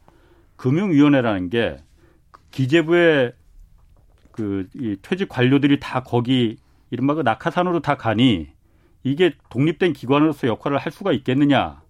[0.56, 1.78] 금융위원회라는 게
[2.50, 3.34] 기재부의
[4.32, 6.56] 그이 퇴직 관료들이 다 거기
[6.90, 8.48] 이른바 그 낙하산으로 다 가니
[9.02, 11.82] 이게 독립된 기관으로서 역할을 할 수가 있겠느냐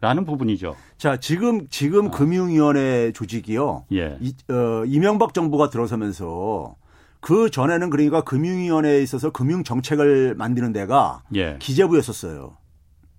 [0.00, 0.76] 라는 부분이죠.
[0.98, 2.10] 자, 지금 지금 어.
[2.10, 3.86] 금융위원회 조직이요.
[3.92, 4.18] 예.
[4.20, 6.76] 이, 어, 이명박 정부가 들어서면서
[7.20, 11.56] 그 전에는 그러니까 금융위원회에 있어서 금융 정책을 만드는 데가 예.
[11.58, 12.56] 기재부였었어요.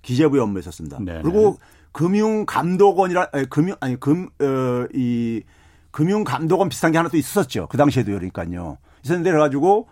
[0.04, 1.00] 기재부의 업무였었습니다.
[1.00, 1.22] 네네.
[1.24, 1.58] 그리고
[1.92, 5.42] 금융감독원이라 아니, 금융 아니 금어이
[5.92, 7.68] 금융감독원 비슷한 게 하나 또 있었죠.
[7.70, 8.78] 그 당시에도 그러니까요.
[9.04, 9.88] 있었는데 그래가지고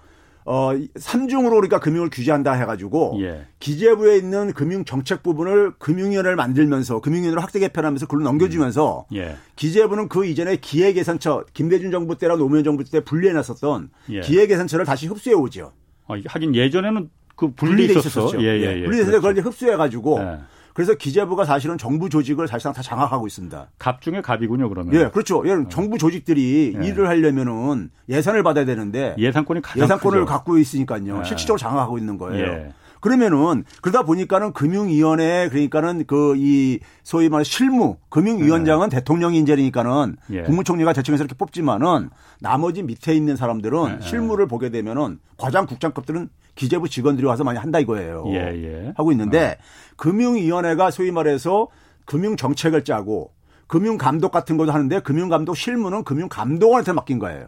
[0.48, 3.48] 어, 삼중으로 그러니까 금융을 규제한다 해가지고 예.
[3.60, 9.18] 기재부에 있는 금융 정책 부분을 금융위원회를 만들면서 금융위원회로 확대 개편하면서 그걸로 넘겨주면서 음.
[9.18, 9.38] 예.
[9.56, 14.20] 기재부는 그 이전에 기획예산처 김대중 정부 때랑 노무현 정부 때 분리해놨었던 예.
[14.22, 15.72] 기획예산처를 다시 흡수해 오죠.
[16.08, 18.40] 어, 하긴 예전에는 그 분리돼 있었었죠.
[18.42, 18.84] 예, 예, 예.
[18.84, 19.18] 분리돼서 그렇죠.
[19.18, 20.40] 그걸 이제 흡수해가지고 예.
[20.76, 23.70] 그래서 기재부가 사실은 정부 조직을 사실상 다 장악하고 있습니다.
[23.80, 24.94] 갑 중에 갑이군요, 그러면.
[24.94, 25.42] 예, 그렇죠.
[25.48, 26.86] 예, 정부 조직들이 예.
[26.86, 30.26] 일을 하려면은 예산을 받아야 되는데 예산권이 예산권을 크죠.
[30.30, 31.20] 갖고 있으니까요.
[31.20, 31.24] 예.
[31.24, 32.46] 실질적으로 장악하고 있는 거예요.
[32.46, 32.74] 예.
[33.00, 38.98] 그러면은 그러다 보니까는 금융위원회 그러니까는 그 이 소위 말 실무 금융위원장은 네.
[38.98, 40.42] 대통령이 인재니까는 예.
[40.42, 42.10] 국무총리가 대청에서 이렇게 뽑지만은
[42.42, 44.06] 나머지 밑에 있는 사람들은 네.
[44.06, 48.24] 실무를 보게 되면은 과장 국장급들은 기재부 직원들이 와서 많이 한다 이거예요.
[48.30, 48.94] 예, 예.
[48.96, 49.96] 하고 있는데 어.
[49.98, 51.68] 금융위원회가 소위 말해서
[52.06, 53.32] 금융 정책을 짜고
[53.68, 57.48] 금융 감독 같은 것도 하는데 금융 감독 실무는 금융 감독원한테 맡긴 거예요.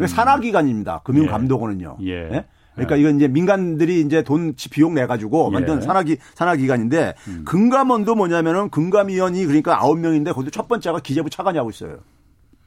[0.00, 0.06] 음.
[0.06, 1.02] 산하 기관입니다.
[1.04, 1.98] 금융 감독원은요.
[2.02, 2.12] 예.
[2.12, 2.44] 예?
[2.74, 5.80] 그러니까 이건 이제 민간들이 이제 돈 비용 내 가지고 만든 예.
[5.80, 7.44] 산하기 산하기관인데 음.
[7.44, 11.98] 금감원도 뭐냐면은 금감위원이 그러니까 아홉 명인데 거기도 첫 번째가 기재부 차관이 하고 있어요.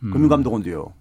[0.03, 0.11] 음.
[0.11, 0.93] 금융감독원도요.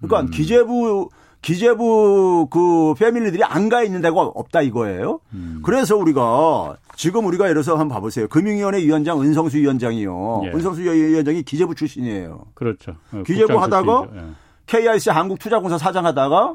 [0.00, 0.30] 그러니까 음.
[0.30, 1.08] 기재부
[1.42, 5.20] 기재부 그 패밀리들이 안 가 있는 데가 없다 이거예요.
[5.32, 5.60] 음.
[5.64, 8.28] 그래서 우리가 지금 우리가 예를 들어서 한번 봐보세요.
[8.28, 10.42] 금융위원회 위원장 은성수 위원장이요.
[10.44, 10.48] 예.
[10.50, 12.44] 은성수 위원장이 기재부 출신이에요.
[12.54, 12.92] 그렇죠.
[13.12, 14.20] 어, 기재부 하다가 예.
[14.66, 16.54] KIC 한국투자공사 사장 하다가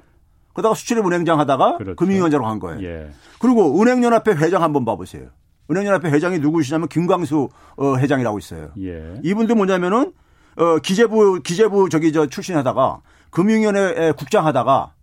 [0.53, 1.95] 그러다가 수출입 은행장 하다가 그렇죠.
[1.95, 2.81] 금융위원장으로 간 거예요.
[2.83, 3.09] 예.
[3.39, 5.27] 그리고 은행연합회 회장 한번 봐보세요.
[5.71, 8.69] 은행연합회 회장이 누구시냐면 김광수 어, 회장이라고 있어요.
[8.79, 9.19] 예.
[9.23, 10.13] 이분도 뭐냐면은
[10.55, 14.93] 어, 기재부 기재부 저기 저 출신하다가 금융위원회 국장 하다가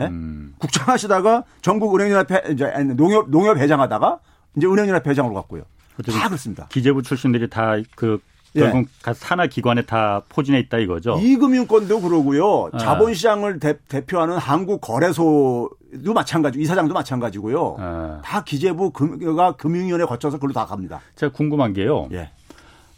[0.00, 0.06] 예?
[0.06, 0.54] 음.
[0.58, 2.66] 국장 하시다가 전국 은행연합회 이제
[2.96, 4.18] 농협 농협 회장 하다가
[4.56, 5.62] 이제 은행연합 회장으로 갔고요.
[6.04, 6.66] 다 그렇습니다.
[6.68, 8.20] 기재부 출신들이 다그
[8.56, 8.60] 예.
[8.60, 9.12] 결국 예.
[9.14, 11.18] 산하 기관에 다 포진해 있다 이거죠.
[11.20, 12.70] 이금융권도 그러고요.
[12.72, 12.78] 아.
[12.78, 17.76] 자본시장을 대, 표하는 한국거래소도 마찬가지, 이사장도 마찬가지고요.
[17.78, 18.20] 아.
[18.24, 21.00] 다 기재부가 금융위원회 거쳐서 그걸로 다 갑니다.
[21.16, 22.08] 제가 궁금한 게요.
[22.12, 22.30] 예.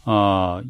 [0.09, 0.61] 어,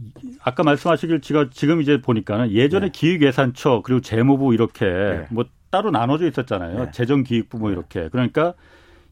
[0.44, 2.92] 아까 말씀하시길 제가 지금 이제 보니까는 예전에 네.
[2.92, 5.28] 기획예산처 그리고 재무부 이렇게 네.
[5.30, 6.86] 뭐 따로 나눠져 있었잖아요.
[6.86, 6.92] 네.
[6.92, 8.10] 재정기획부 뭐 이렇게.
[8.10, 8.56] 그러니까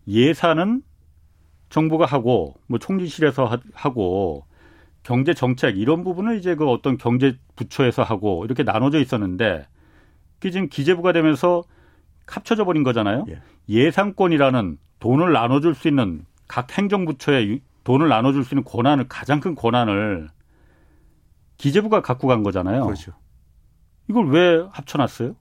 [0.08, 0.82] 예산은
[1.70, 4.46] 정부가 하고 뭐 총리실에서 하고
[5.04, 9.68] 경제 정책 이런 부분은 이제 그 어떤 경제 부처에서 하고 이렇게 나눠져 있었는데
[10.40, 11.64] 그게 지금 기재부가 되면서
[12.26, 13.28] 합쳐져 버린 거잖아요.
[13.70, 13.92] 예.
[13.92, 20.28] 상권이라는 돈을 나눠줄 수 있는 각 행정부처에 돈을 나눠줄 수 있는 권한을 가장 큰 권한을
[21.58, 22.84] 기재부가 갖고 간 거잖아요.
[22.84, 23.14] 그렇죠.
[24.10, 25.36] 이걸 왜 합쳐놨어요?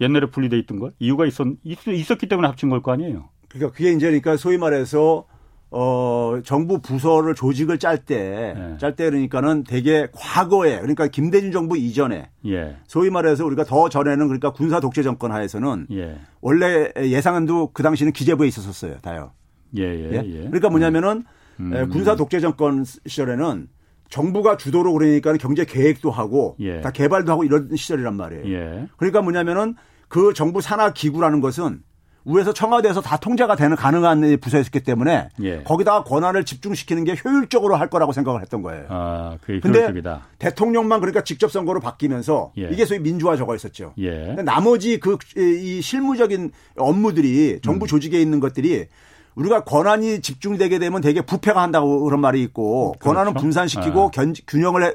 [0.00, 3.30] 옛날에 분리돼 있던 걸 이유가 있었 있었기 때문에 합친 걸 거 아니에요.
[3.48, 5.26] 그러니까 그게 이제 그러니까 소위 말해서
[5.70, 8.96] 어 정부 부서를 조직을 짤 때짤때 네.
[8.96, 12.76] 때 그러니까는 되게 과거에 그러니까 김대중 정부 이전에 예.
[12.86, 16.20] 소위 말해서 우리가 더 전에는 그러니까 군사 독재 정권 하에서는 예.
[16.40, 19.32] 원래 예상안도 그 당시는 기재부에 있었었어요 다요.
[19.76, 20.22] 예, 예, 예?
[20.24, 20.38] 예.
[20.44, 21.24] 그러니까 뭐냐면은
[21.60, 21.72] 음.
[21.74, 23.68] 예, 군사 독재 정권 시절에는
[24.10, 26.80] 정부가 주도로 그러니까 경제 계획도 하고 예.
[26.80, 28.48] 다 개발도 하고 이런 시절이란 말이에요.
[28.54, 28.88] 예.
[28.96, 29.74] 그러니까 뭐냐면은
[30.08, 31.82] 그 정부 산하 기구라는 것은
[32.24, 35.62] 위에서 청와대에서 다 통제가 되는 가능한 부서였기 때문에 예.
[35.62, 38.86] 거기다가 권한을 집중시키는 게 효율적으로 할 거라고 생각을 했던 거예요.
[38.88, 39.92] 아, 그게 근데
[40.38, 42.68] 대통령만 그러니까 직접 선거로 바뀌면서 예.
[42.70, 43.94] 이게 소위 민주화 저거 있었죠.
[43.98, 44.36] 예.
[44.44, 47.86] 나머지 그 이 실무적인 업무들이 정부 음.
[47.86, 48.86] 조직에 있는 것들이
[49.34, 52.98] 우리가 권한이 집중되게 되면 되게 부패가 한다고 그런 말이 있고 그렇죠.
[53.04, 54.10] 권한은 분산시키고 아.
[54.10, 54.92] 견, 균형을 해,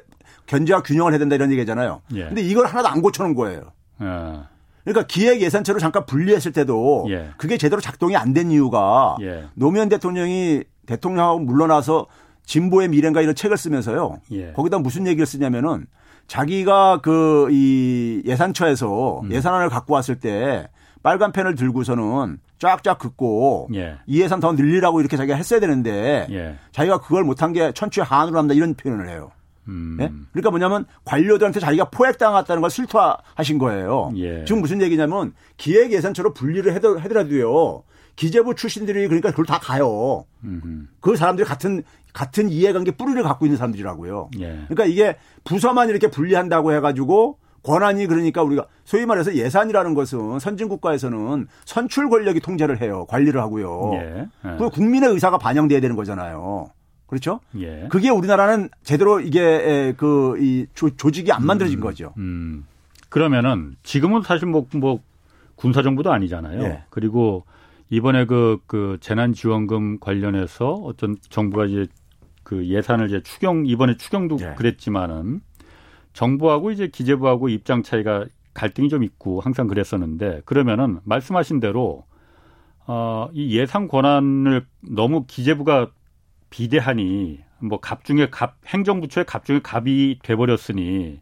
[0.48, 2.02] 견제와 균형을 해야 된다 이런 얘기잖아요.
[2.16, 2.26] 예.
[2.26, 3.72] 근데 이걸 하나도 안 고쳐놓은 거예요.
[4.00, 4.48] 아.
[4.84, 7.30] 그러니까 기획 예산처로 잠깐 분리했을 때도 예.
[7.38, 9.46] 그게 제대로 작동이 안 된 이유가 예.
[9.54, 12.08] 노무현 대통령이 대통령하고 물러나서
[12.46, 14.20] 진보의 미래인가 이런 책을 쓰면서요.
[14.34, 14.52] 예.
[14.52, 15.86] 거기다 무슨 얘기를 쓰냐면은
[16.28, 19.32] 자기가 그 이 예산처에서 음.
[19.32, 20.68] 예산안을 갖고 왔을 때
[21.04, 23.98] 빨간 펜을 들고서는 쫙쫙 긋고 예.
[24.08, 26.58] 이 예산 더 늘리라고 이렇게 자기가 했어야 되는데 예.
[26.72, 29.32] 자기가 그걸 못한 게 천추의 한으로 합니다 이런 표현을 해요.
[29.68, 29.98] 음.
[30.02, 30.12] 예?
[30.32, 34.12] 그러니까 뭐냐면 관료들한테 자기가 포획당했다는 걸 슬토하신 거예요.
[34.16, 34.46] 예.
[34.46, 37.84] 지금 무슨 얘기냐면 기획 예산처로 분리를 하더라도요.
[38.16, 40.26] 기재부 출신들이 그러니까 그걸 다 가요.
[40.44, 40.88] 음흠.
[41.00, 44.30] 그 사람들이 같은 같은 이해관계 뿌리를 갖고 있는 사람들이라고요.
[44.40, 44.48] 예.
[44.68, 51.48] 그러니까 이게 부서만 이렇게 분리한다고 해가지고 권한이 그러니까 우리가 소위 말해서 예산이라는 것은 선진 국가에서는
[51.66, 53.06] 선출 권력이 통제를 해요.
[53.08, 53.92] 관리를 하고요.
[53.94, 54.28] 예.
[54.46, 54.58] 예.
[54.58, 56.68] 그 국민의 의사가 반영돼야 되는 거잖아요.
[57.08, 57.40] 그렇죠?
[57.60, 57.88] 예.
[57.90, 62.14] 그게 우리나라는 제대로 이게 그 이 조직이 안 만들어진 음, 거죠.
[62.18, 62.66] 음.
[63.10, 65.00] 그러면은 지금은 사실 뭐, 뭐
[65.56, 66.64] 군사 정부도 아니잖아요.
[66.64, 66.84] 예.
[66.90, 67.46] 그리고
[67.90, 71.86] 이번에 그, 그 재난지원금 관련해서 어떤 정부가 이제
[72.42, 74.56] 그 예산을 이제 추경, 이번에 추경도 예.
[74.58, 75.42] 그랬지만은
[76.14, 82.06] 정부하고 이제 기재부하고 입장 차이가 갈등이 좀 있고 항상 그랬었는데 그러면은 말씀하신 대로
[82.86, 85.92] 어, 이 예산 권한을 너무 기재부가
[86.50, 91.22] 비대하니 뭐 갑 중에 갑 행정부처의 갑 중에 갑이 돼버렸으니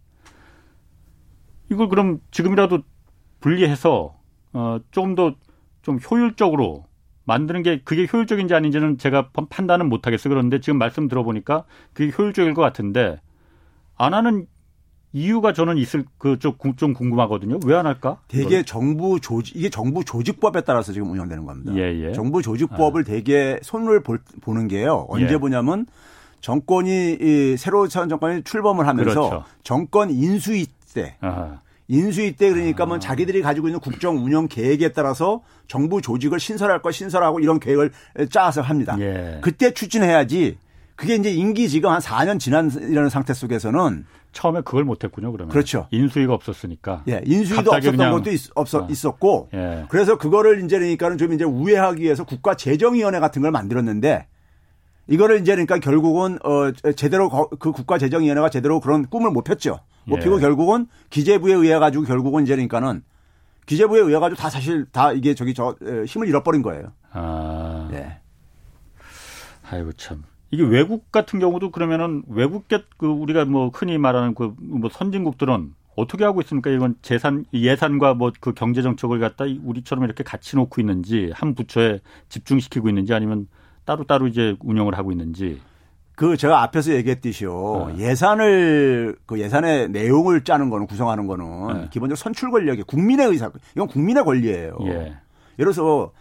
[1.71, 2.79] 이걸 그럼 지금이라도
[3.39, 4.15] 분리해서
[4.53, 6.85] 어, 조금 더좀 효율적으로
[7.23, 10.29] 만드는 게 그게 효율적인지 아닌지는 제가 판단은 못하겠어요.
[10.29, 13.21] 그런데 지금 말씀 들어보니까 그게 효율적일 것 같은데
[13.95, 14.47] 안 하는
[15.13, 17.59] 이유가 저는 있을 그좀 좀 궁금하거든요.
[17.65, 18.17] 왜 안 할까?
[18.27, 21.73] 대개 정부 조직 이게 정부 조직법에 따라서 지금 운영되는 겁니다.
[21.75, 22.11] 예, 예.
[22.13, 23.03] 정부 조직법을 아.
[23.03, 25.05] 대개 손을 볼, 보는 게요.
[25.09, 25.37] 언제 예.
[25.37, 25.85] 보냐면
[26.39, 29.43] 정권이 이 새로 선 정권이 출범을 하면서 그렇죠.
[29.63, 31.59] 정권 인수위 때 아하.
[31.87, 32.99] 인수위 때 그러니까 뭐 아.
[32.99, 37.91] 자기들이 가지고 있는 국정 운영 계획에 따라서 정부 조직을 신설할 거 신설하고 이런 계획을
[38.29, 38.95] 짜서 합니다.
[38.99, 39.39] 예.
[39.41, 40.57] 그때 추진해야지
[40.95, 45.31] 그게 이제 임기 지금 한 4년 지난 이런 상태 속에서는 처음에 그걸 못했군요.
[45.31, 45.87] 그러면 그렇죠.
[45.91, 47.03] 인수위가 없었으니까.
[47.09, 48.11] 예, 인수위도 없었던 그냥...
[48.13, 48.87] 것도 있, 없어, 어.
[48.89, 49.49] 있었고.
[49.53, 49.85] 예.
[49.89, 54.27] 그래서 그거를 이제 그러니까는 좀 이제 우회하기 위해서 국가재정위원회 같은 걸 만들었는데
[55.07, 59.79] 이거를 이제 그러니까 결국은 어 제대로 그 국가재정위원회가 제대로 그런 꿈을 못 폈죠.
[60.05, 60.23] 못 예.
[60.23, 63.03] 피고 결국은 기재부에 의해 가지고 결국은 이제 그러니까는
[63.65, 65.75] 기재부에 의해 가지고 다 사실 다 이게 저기 저
[66.07, 66.93] 힘을 잃어버린 거예요.
[67.11, 67.89] 아.
[67.93, 68.19] 예.
[69.69, 70.23] 아이고 참.
[70.51, 76.23] 이게 외국 같은 경우도 그러면은 외국계 그 우리가 뭐 흔히 말하는 그 뭐 선진국들은 어떻게
[76.23, 76.69] 하고 있습니까?
[76.69, 81.99] 이건 재산 예산과 뭐 그 경제 정책을 갖다 우리처럼 이렇게 같이 놓고 있는지 한 부처에
[82.29, 83.47] 집중시키고 있는지 아니면
[83.85, 85.59] 따로 따로 이제 운영을 하고 있는지.
[86.15, 87.53] 그 제가 앞에서 얘기했듯이요.
[87.53, 87.95] 어.
[87.97, 91.89] 예산을 그 예산의 내용을 짜는 거는 구성하는 거는 네.
[91.91, 94.77] 기본적으로 선출 권력이 국민의 의사 이건 국민의 권리예요.
[94.83, 94.91] 예.
[95.59, 96.11] 예를 들어서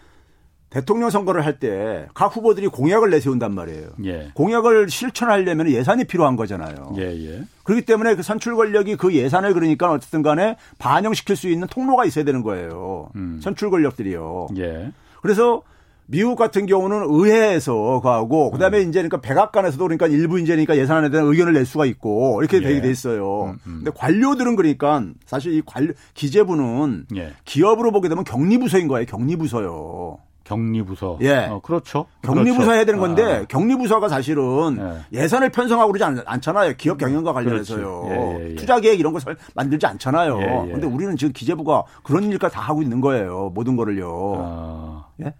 [0.71, 3.89] 대통령 선거를 할 때 각 후보들이 공약을 내세운단 말이에요.
[4.05, 4.31] 예.
[4.35, 6.95] 공약을 실천하려면 예산이 필요한 거잖아요.
[6.97, 7.43] 예, 예.
[7.65, 12.25] 그렇기 때문에 그 선출 권력이 그 예산을 그러니까 어쨌든 간에 반영시킬 수 있는 통로가 있어야
[12.25, 13.11] 되는 거예요.
[13.17, 13.41] 음.
[13.43, 14.49] 선출 권력들이요.
[14.59, 14.93] 예.
[15.23, 15.63] 그래서
[16.07, 18.89] 미국 같은 경우는 의회에서 가고 그다음에 음.
[18.89, 22.61] 이제 그러니까 백악관에서도 그러니까 일부 이제 그러니까 예산안에 대한 의견을 낼 수가 있고 이렇게 예.
[22.61, 23.45] 되게 돼 있어요.
[23.45, 23.75] 음, 음.
[23.85, 27.33] 근데 관료들은 그러니까 사실 이 관료 기재부는 예.
[27.45, 29.07] 기업으로 보게 되면 격리부서인 거예요.
[29.07, 30.19] 격리부서요.
[30.51, 31.19] 격리부서.
[31.23, 31.47] 예.
[31.47, 32.07] 어, 그렇죠.
[32.23, 32.73] 격리부서 그렇죠.
[32.73, 33.45] 해야 되는 건데 아.
[33.45, 35.29] 격리부서가 사실은 예.
[35.29, 38.03] 산을 편성하고 그러지 않, 잖아요 기업 경영과 관련해서요.
[38.07, 39.21] 예, 예, 예, 투자 계획 이런 거
[39.55, 40.37] 만들지 않잖아요.
[40.67, 43.53] 그런데 예, 우리는 지금 기재부가 그런 일까지 다 하고 있는 거예요.
[43.55, 44.35] 모든 거를요.
[44.39, 45.05] 아.
[45.23, 45.35] 예?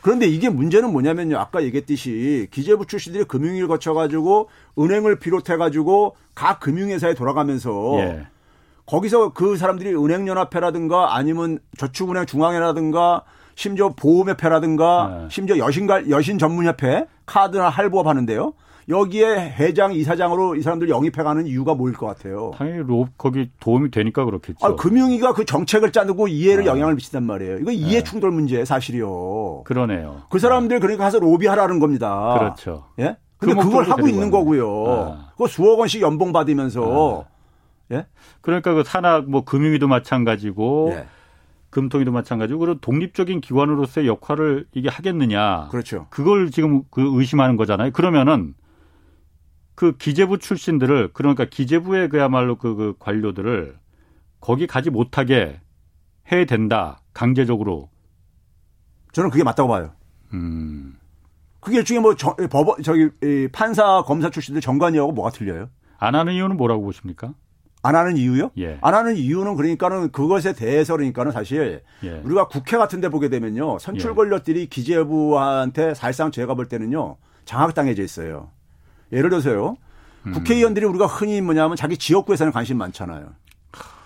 [0.00, 1.36] 그런데 이게 문제는 뭐냐면요.
[1.36, 7.96] 아까 얘기했듯이 기재부 출신들이 금융위를 거쳐가지고 은행을 비롯해가지고 각 금융회사에 돌아가면서
[8.86, 13.24] 거기서 그 사람들이 은행연합회라든가 아니면 저축은행 중앙회라든가
[13.56, 15.26] 심지어 보험협회라든가 네.
[15.30, 18.52] 심지어 여신갈 여신 전문협회 카드나 할부업 하는데요.
[18.88, 22.52] 여기에 회장, 이사장으로 이 사람들 영입해가는 이유가 뭐일 것 같아요?
[22.54, 24.64] 당연히 로, 거기 도움이 되니까 그렇겠죠.
[24.64, 26.70] 아, 금융위가 그 정책을 짜두고 이해를 네.
[26.70, 27.58] 영향을 미친단 말이에요.
[27.58, 28.04] 이거 이해 네.
[28.04, 29.64] 충돌 문제 사실이요.
[29.64, 30.22] 그러네요.
[30.28, 32.36] 그 사람들 그러니까 가서 로비하라는 겁니다.
[32.38, 32.84] 그렇죠.
[33.00, 33.16] 예?
[33.38, 34.84] 근데 그 그걸 하고 있는 거고요.
[34.86, 35.24] 네.
[35.36, 37.24] 그 수억 원씩 연봉 받으면서
[37.88, 37.96] 네.
[37.96, 38.06] 예?
[38.40, 41.06] 그러니까 그 산학 뭐 금융위도 마찬가지고 예.
[41.76, 45.68] 금통위도 마찬가지고 그런 독립적인 기관으로서의 역할을 이게 하겠느냐.
[45.68, 46.06] 그렇죠.
[46.08, 47.90] 그걸 지금 그 의심하는 거잖아요.
[47.90, 48.54] 그러면은
[49.74, 53.78] 그 기재부 출신들을 그러니까 기재부의 그야말로 그, 그 관료들을
[54.40, 55.60] 거기 가지 못하게
[56.32, 57.02] 해야 된다.
[57.12, 57.90] 강제적으로.
[59.12, 59.92] 저는 그게 맞다고 봐요.
[60.32, 60.96] 음.
[61.60, 63.10] 그게 일종의 뭐 저, 법 저기
[63.52, 65.68] 판사 검사 출신들 정관이하고 뭐가 틀려요?
[65.98, 67.34] 안 하는 이유는 뭐라고 보십니까?
[67.86, 68.50] 안 하는 이유요?
[68.58, 68.78] 예.
[68.80, 72.20] 안 하는 이유는 그러니까는 그것에 대해서 그러니까는 사실 예.
[72.24, 73.78] 우리가 국회 같은 데 보게 되면요.
[73.78, 74.14] 선출 예.
[74.14, 77.16] 권력들이 기재부한테 사실상 제가 볼 때는요.
[77.44, 78.50] 장악당해져 있어요.
[79.12, 79.76] 예를 들어서요.
[80.26, 80.32] 음.
[80.32, 83.26] 국회의원들이 우리가 흔히 뭐냐면 자기 지역구에서는 관심 많잖아요.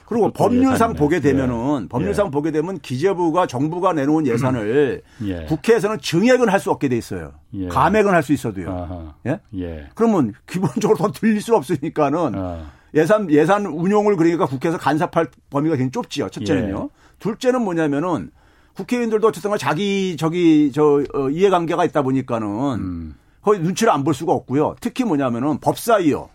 [0.05, 1.21] 그리고 법률상 보게 예.
[1.21, 1.89] 되면은 예.
[1.89, 2.31] 법률상 예.
[2.33, 5.45] 보게 되면 기재부가 정부가 내놓은 예산을 예.
[5.47, 7.33] 국회에서는 증액은 할 수 없게 돼 있어요.
[7.55, 7.69] 예.
[7.69, 9.15] 감액은 할 수 있어도요.
[9.27, 9.39] 예?
[9.57, 9.89] 예?
[9.95, 12.73] 그러면 기본적으로 더 들릴 수 없으니까는 아.
[12.95, 16.29] 예산 예산 운용을 그러니까 국회에서 간섭할 범위가 굉장히 좁지요.
[16.29, 16.91] 첫째는요.
[17.19, 18.31] 둘째는 뭐냐면은
[18.75, 22.49] 국회의원들도 어쨌든 자기 저기 저 어, 이해관계가 있다 보니까는
[22.81, 23.15] 음.
[23.43, 24.77] 거의 눈치를 안 볼 수가 없고요.
[24.81, 26.29] 특히 뭐냐면은 법사위요.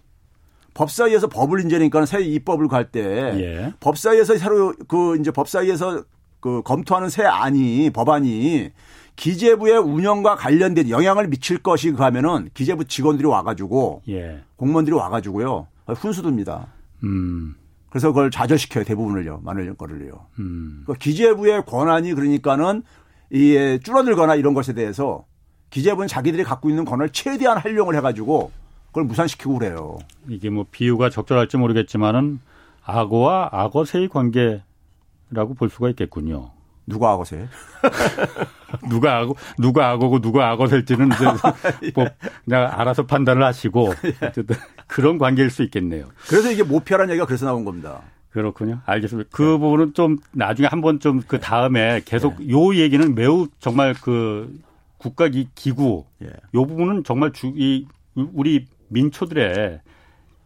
[0.73, 3.73] 법사위에서 법을 인제니까 새 입법을 갈때 예.
[3.79, 6.03] 법사위에서 새로 그 이제 법사위에서
[6.41, 8.71] 그 검토하는 새 안이 법안이
[9.15, 14.41] 기재부의 운영과 관련된 영향을 미칠 것이 그 하면은 기재부 직원들이 와가지고 예.
[14.57, 16.67] 공무원들이 와가지고요 훈수듭니다.
[17.03, 17.55] 음.
[17.89, 20.25] 그래서 그걸 좌절시켜요 대부분을요 많은 거를요.
[20.39, 20.83] 음.
[20.85, 22.83] 그 기재부의 권한이 그러니까는
[23.31, 25.25] 이 줄어들거나 이런 것에 대해서
[25.69, 28.51] 기재부는 자기들이 갖고 있는 권한을 최대한 활용을 해가지고
[28.87, 29.97] 그걸 무산시키고 그래요.
[30.29, 32.39] 이게 뭐 비유가 적절할지 모르겠지만은
[32.85, 36.51] 악어와 악어새의 관계라고 볼 수가 있겠군요.
[36.87, 37.47] 누가 악어새?
[38.89, 41.25] 누가 악어, 누가 악어고 누가 악어새일지는 이제
[41.95, 42.05] 뭐
[42.43, 43.89] 그냥 알아서 판단을 하시고
[44.21, 44.55] 어쨌든
[44.87, 46.05] 그런 관계일 수 있겠네요.
[46.27, 48.01] 그래서 이게 모피하라는 얘기가 그래서 나온 겁니다.
[48.29, 48.79] 그렇군요.
[48.85, 49.29] 알겠습니다.
[49.31, 49.57] 그 네.
[49.57, 52.49] 부분은 좀 나중에 한번 좀 그 다음에 계속 네.
[52.49, 54.59] 요 얘기는 매우 정말 그
[54.97, 56.27] 국가 기구 예.
[56.53, 59.79] 요 부분은 정말 주, 이 우리 민초들의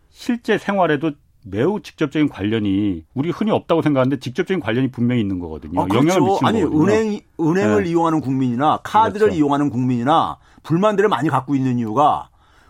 [0.10, 1.12] 실제 생활에도
[1.46, 5.82] 매우 직접적인 관련이 우리 흔히 없다고 생각하는데 직접적인 관련이 분명히 있는 거거든요.
[5.82, 6.08] 아, 그렇죠.
[6.08, 6.84] 영향을 미치는 아니 거거든요.
[6.84, 7.90] 은행 은행을 네.
[7.90, 9.38] 이용하는 국민이나 카드를 그렇죠.
[9.38, 12.30] 이용하는 국민이나 불만들을 많이 갖고 있는 이유가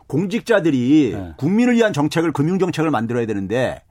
[0.09, 1.33] 공직자들이 네.
[1.37, 3.81] 국민을 위한 정책을 금융 정책을 만들어야 되는데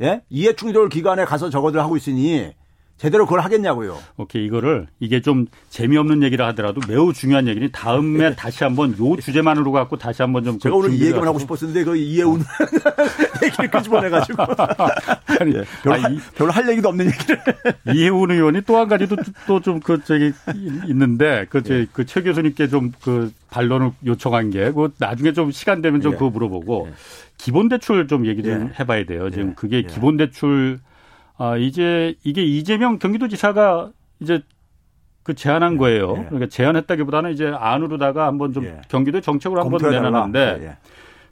[0.00, 0.22] 예?
[0.30, 2.52] 이해 충돌 기관에 가서 저거들 하고 있으니
[2.96, 3.98] 제대로 그걸 하겠냐고요.
[4.16, 8.34] 오케이 이거를 이게 좀 재미없는 얘기라 하더라도 매우 중요한 얘기니 다음에 네.
[8.36, 11.96] 다시 한번 요 주제만으로 갖고 다시 한번 좀 제가 오늘 이 얘기만 하고 싶었는데 그
[11.96, 12.42] 이해운
[13.42, 14.42] 얘기를 끄집어내가지고
[15.40, 17.40] 아니 예, 별로, 아, 이, 별로 할 얘기도 없는 얘기를
[17.94, 20.32] 이해운 의원이 또 한 가지도 또 좀 그 저기
[20.88, 21.86] 있는데 그그최 예.
[21.92, 26.16] 그 교수님께 좀 그 반론을 요청한 게 그 나중에 좀 시간 되면 좀 예.
[26.16, 26.94] 그거 물어보고 예.
[27.38, 28.80] 기본 대출 좀 얘기 좀 예.
[28.80, 29.30] 해봐야 돼요.
[29.30, 29.52] 지금 예.
[29.54, 30.78] 그게 기본 대출
[31.36, 34.42] 아, 이제 이게 이재명 경기도지사가 이제
[35.22, 36.10] 그 제안한 예, 거예요.
[36.18, 36.24] 예.
[36.24, 38.80] 그러니까 제안했다기보다는 이제 안으로다가 한번 좀 예.
[38.88, 40.76] 경기도 정책으로 한번 내놨는데 예, 예.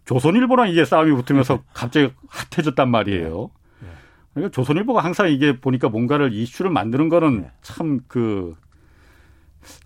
[0.04, 1.58] 조선일보랑 이게 싸움이 붙으면서 예.
[1.72, 3.50] 갑자기 핫해졌단 말이에요.
[4.34, 8.56] 그러니까 조선일보가 항상 이게 보니까 뭔가를 이슈를 만드는 거는 참 그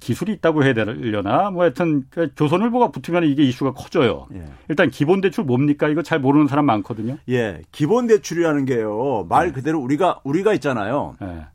[0.00, 4.26] 기술이 있다고 해야 되려나 뭐 하여튼 그 조선일보가 붙으면 이게 이슈가 커져요.
[4.34, 4.44] 예.
[4.68, 5.88] 일단 기본 대출 뭡니까?
[5.88, 7.18] 이거 잘 모르는 사람 많거든요.
[7.28, 7.62] 예.
[7.72, 9.26] 기본 대출이라는 게요.
[9.28, 9.52] 말 예.
[9.52, 11.14] 그대로 우리가 우리가 있잖아요.
[11.22, 11.46] 예.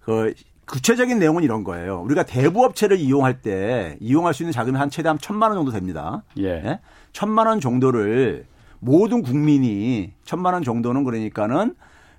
[0.00, 0.34] 그
[0.66, 2.00] 구체적인 내용은 이런 거예요.
[2.02, 6.22] 우리가 대부업체를 이용할 때 이용할 수 있는 자금이 한 최대한 천만 원 정도 됩니다.
[6.38, 6.44] 예.
[6.46, 6.80] 예?
[7.12, 8.46] 천만 원 정도를
[8.80, 11.74] 모든 국민이 천만 원 정도는 그러니까는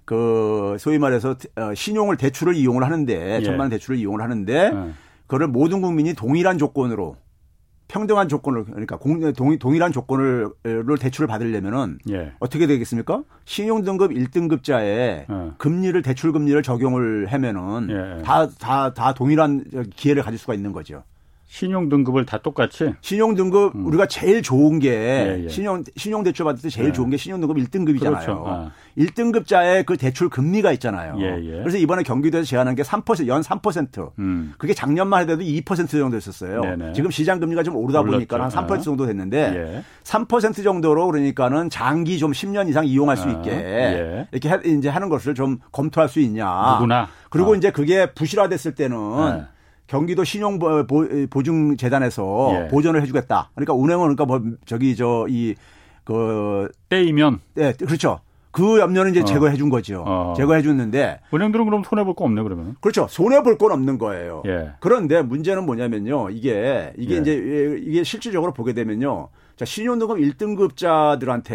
[0.08, 3.44] 그 소위 말해서 어, 신용을 대출을 이용을 하는데 예.
[3.44, 4.92] 천만 원 대출을 이용을 하는데 예.
[5.28, 7.18] 그걸 모든 국민이 동일한 조건으로
[7.90, 10.50] 평등한 조건을 그러니까 공, 동, 동일한 조건을
[10.98, 12.32] 대출을 받으려면은 예.
[12.40, 13.24] 어떻게 되겠습니까?
[13.44, 15.28] 신용 등급 1등급자에 예.
[15.58, 18.94] 금리를 대출 금리를 적용을 하면은 다다다 예.
[18.94, 21.04] 다 동일한 기회를 가질 수가 있는 거죠.
[21.48, 23.86] 신용 등급을 다 똑같이 신용 등급 음.
[23.88, 25.50] 우리가 제일 좋은 게 예, 예.
[25.50, 26.92] 신용 신용 대출 받을 때 제일 예.
[26.92, 28.00] 좋은 게 신용 등급 1등급이잖아요.
[28.00, 28.44] 그렇죠.
[28.46, 28.72] 아.
[28.98, 31.16] 1등급자의 그 대출 금리가 있잖아요.
[31.20, 31.60] 예, 예.
[31.60, 34.12] 그래서 이번에 경기도에서 제안한 게 3%연 3%.
[34.20, 34.54] 음.
[34.58, 36.62] 그게 작년만 해도 2% 정도 됐었어요.
[36.62, 36.94] 네네.
[36.94, 38.18] 지금 시장 금리가 좀 오르다 올랐죠.
[38.18, 38.78] 보니까 한3% 아.
[38.80, 40.64] 정도 됐는데 3% 예.
[40.64, 43.32] 정도로 그러니까는 장기 좀 10년 이상 이용할 수 아.
[43.32, 44.28] 있게 아.
[44.32, 46.74] 이렇게 해, 이제 하는 것을 좀 검토할 수 있냐.
[46.74, 47.08] 누구나.
[47.30, 47.56] 그리고 어.
[47.56, 48.98] 이제 그게 부실화됐을 때는
[49.38, 49.44] 네.
[49.88, 52.68] 경기도 신용보증재단에서 예.
[52.68, 53.50] 보전을 해주겠다.
[53.56, 58.20] 그러니까 은행은 그러니까 뭐 저기 저이그 때이면 네 그렇죠.
[58.52, 59.26] 그 염려는 이제 어.
[59.26, 60.04] 제거해 준 거죠.
[60.06, 60.34] 어.
[60.36, 62.76] 제거해 줬는데 은행들은 그럼 손해 볼 거 없네 그러면.
[62.82, 63.08] 그렇죠.
[63.10, 64.44] 손해 볼 건 없는 거예요.
[64.48, 64.72] 예.
[64.80, 66.30] 그런데 문제는 뭐냐면요.
[66.32, 67.20] 이게 이게 예.
[67.20, 69.30] 이제 이게 실질적으로 보게 되면요.
[69.56, 71.52] 자 신용등급 1등급자들한테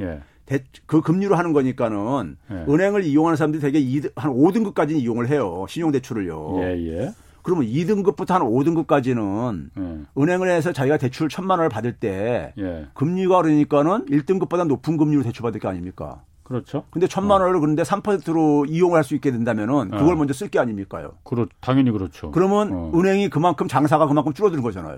[0.00, 0.20] 예.
[0.46, 2.54] 대, 그 금리로 하는 거니까는 예.
[2.72, 5.64] 은행을 이용하는 사람들이 되게 2등, 한 5등급까지는 이용을 해요.
[5.68, 6.60] 신용대출을요.
[6.62, 7.10] 예, 예.
[7.44, 10.20] 그러면 2등급부터 한 5등급까지는 예.
[10.20, 12.86] 은행을 해서 자기가 대출 천만 원을 받을 때 예.
[12.94, 16.22] 금리가 그러니까는 1등급보다 높은 금리로 대출받을 게 아닙니까?
[16.42, 16.84] 그렇죠.
[16.90, 20.16] 근데 천만 원을 그런데 3%로 이용을 할 수 있게 된다면은 그걸 어.
[20.16, 21.12] 먼저 쓸 게 아닙니까요?
[21.22, 22.30] 그렇 당연히 그렇죠.
[22.30, 22.92] 그러면 어.
[22.94, 24.96] 은행이 그만큼 장사가 그만큼 줄어드는 거잖아요.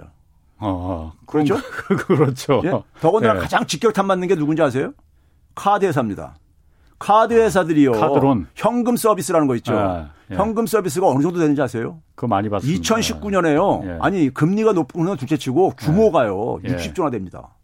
[0.58, 1.12] 어, 어.
[1.26, 1.56] 그렇죠?
[2.06, 2.62] 그렇죠.
[2.64, 2.70] 예?
[3.00, 3.40] 더군다나 예.
[3.40, 4.92] 가장 직격탄 맞는 게 누군지 아세요?
[5.56, 6.36] 카드 회사입니다.
[6.98, 7.92] 카드 회사들이요.
[7.92, 8.46] 카드론.
[8.54, 9.76] 현금 서비스라는 거 있죠.
[9.76, 10.34] 아, 예.
[10.36, 12.00] 현금 서비스가 어느 정도 되는지 아세요?
[12.14, 12.80] 그거 많이 봤습니다.
[12.80, 13.86] 2019년에요.
[13.86, 13.98] 예.
[14.00, 16.58] 아니 금리가 높은 건 둘째치고 규모가요.
[16.64, 16.76] 예.
[16.76, 17.54] 60조나 됩니다.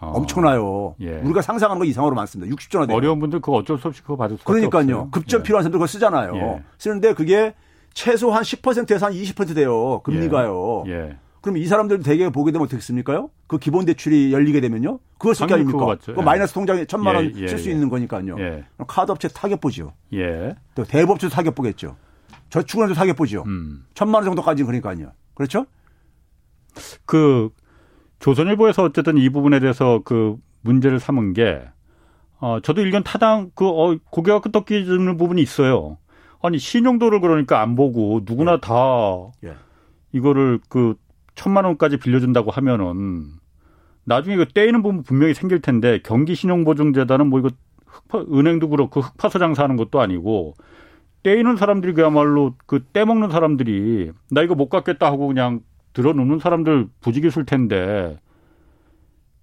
[0.00, 0.12] 어.
[0.14, 0.94] 엄청나요.
[1.00, 1.18] 예.
[1.18, 2.54] 우리가 상상하는 거 이상으로 많습니다.
[2.54, 2.96] 60조나 돼요.
[2.96, 5.10] 어려운 분들 그거 어쩔 수 없이 그거 받을 수 그러니까요.
[5.10, 5.42] 급전 예.
[5.42, 6.36] 필요한 사람들 그거 쓰잖아요.
[6.36, 6.62] 예.
[6.78, 7.54] 쓰는데 그게
[7.94, 10.00] 최소한 10%에서 한 20% 돼요.
[10.02, 10.84] 금리가요.
[10.88, 11.16] 예.
[11.46, 13.30] 그럼 이 사람들 대개 보게 되면 어떻게 습니까요?
[13.46, 14.98] 그 기본 대출이 열리게 되면요.
[15.16, 15.96] 그걸 쓸게 아닙니까?
[16.04, 18.34] 그 마이너스 통장에 천만 원 쓸수 예, 예, 있는 거니까요.
[18.40, 18.64] 예.
[18.88, 19.92] 카드 업체 타격 보죠.
[20.12, 20.56] 예.
[20.74, 21.96] 또 대법도 타격 보겠죠.
[22.50, 23.44] 저축은행도 타격 보죠.
[23.46, 23.86] 음.
[23.94, 25.12] 천만 원 정도까지는 그러니까요.
[25.34, 25.66] 그렇죠?
[27.04, 27.50] 그
[28.18, 31.62] 조선일보에서 어쨌든 이 부분에 대해서 그 문제를 삼은 게
[32.40, 35.96] 어, 저도 일견 타당 그 어, 고개가 끄덕이는 부분이 있어요.
[36.42, 38.60] 아니 신용도를 그러니까 안 보고 누구나 예.
[38.60, 38.74] 다
[39.44, 39.54] 예.
[40.10, 40.96] 이거를 그
[41.36, 43.26] 천만 원까지 빌려준다고 하면은
[44.04, 47.50] 나중에 그 떼이는 부분 분명히 생길 텐데 경기신용보증재단은 뭐 이거
[47.86, 50.54] 흑파, 은행도 그렇고 흑파서 장사하는 것도 아니고
[51.22, 55.60] 떼이는 사람들이 그야말로 그 떼먹는 사람들이 나 이거 못 갚겠다 하고 그냥
[55.92, 58.18] 들어놓는 사람들 부지기술 텐데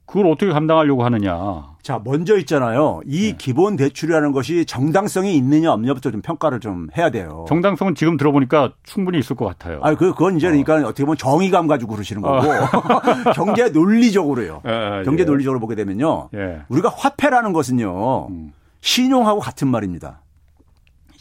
[0.06, 1.74] 그걸 어떻게 감당하려고 하느냐.
[1.82, 3.02] 자, 먼저 있잖아요.
[3.06, 3.36] 이 네.
[3.38, 7.46] 기본 대출이라는 것이 정당성이 있느냐 없느냐부터 좀 평가를 좀 해야 돼요.
[7.48, 9.80] 정당성은 지금 들어보니까 충분히 있을 것 같아요.
[9.82, 10.52] 아, 그 그건 이제 어.
[10.52, 13.32] 그러니까 어떻게 보면 정의감 가지고 그러시는 거고 어.
[13.36, 14.62] 경제 논리적으로요.
[14.66, 15.26] 예, 경제 예.
[15.26, 16.30] 논리적으로 보게 되면요.
[16.36, 16.62] 예.
[16.70, 18.28] 우리가 화폐라는 것은요.
[18.30, 18.54] 음.
[18.82, 20.23] 신용하고 같은 말입니다.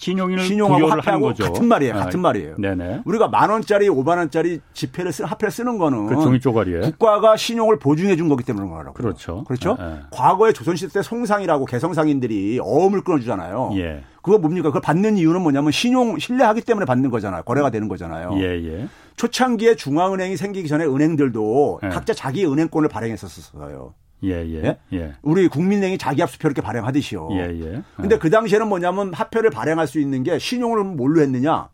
[0.02, 1.94] 신용인을 신용하고 화폐하고 같은 말이에요.
[1.94, 2.56] 같은 아, 말이에요.
[2.58, 3.02] 네네.
[3.04, 7.78] 우리가 만 원짜리, 오만 원짜리 지폐를 쓰는 화폐를 쓰는 거는 그 종이 쪼가리에 국가가 신용을
[7.78, 8.94] 보증해 준 거기 때문에 그런 거라고.
[8.94, 9.44] 그렇죠.
[9.44, 9.76] 그렇죠.
[9.78, 10.00] 네.
[10.10, 13.70] 과거에 조선시대 때 송상이라고 개성상인들이 어음을 끊어주잖아요.
[13.76, 14.02] 예.
[14.22, 14.70] 그거 뭡니까?
[14.70, 17.42] 그걸 받는 이유는 뭐냐면 신용 신뢰하기 때문에 받는 거잖아요.
[17.44, 18.32] 거래가 되는 거잖아요.
[18.38, 18.88] 예, 예.
[19.16, 21.88] 초창기에 중앙은행이 생기기 전에 은행들도 예.
[21.90, 23.94] 각자 자기 은행권을 발행했었어요.
[24.24, 24.78] 예, 예, 예.
[24.92, 25.12] 예.
[25.22, 27.28] 우리 국민은행이 자기 합수표 이렇게 발행하듯이요.
[27.32, 27.82] 예, 예.
[27.96, 31.68] 근데 그 당시에는 뭐냐면 화폐를 발행할 수 있는 게 신용을 뭘로 했느냐?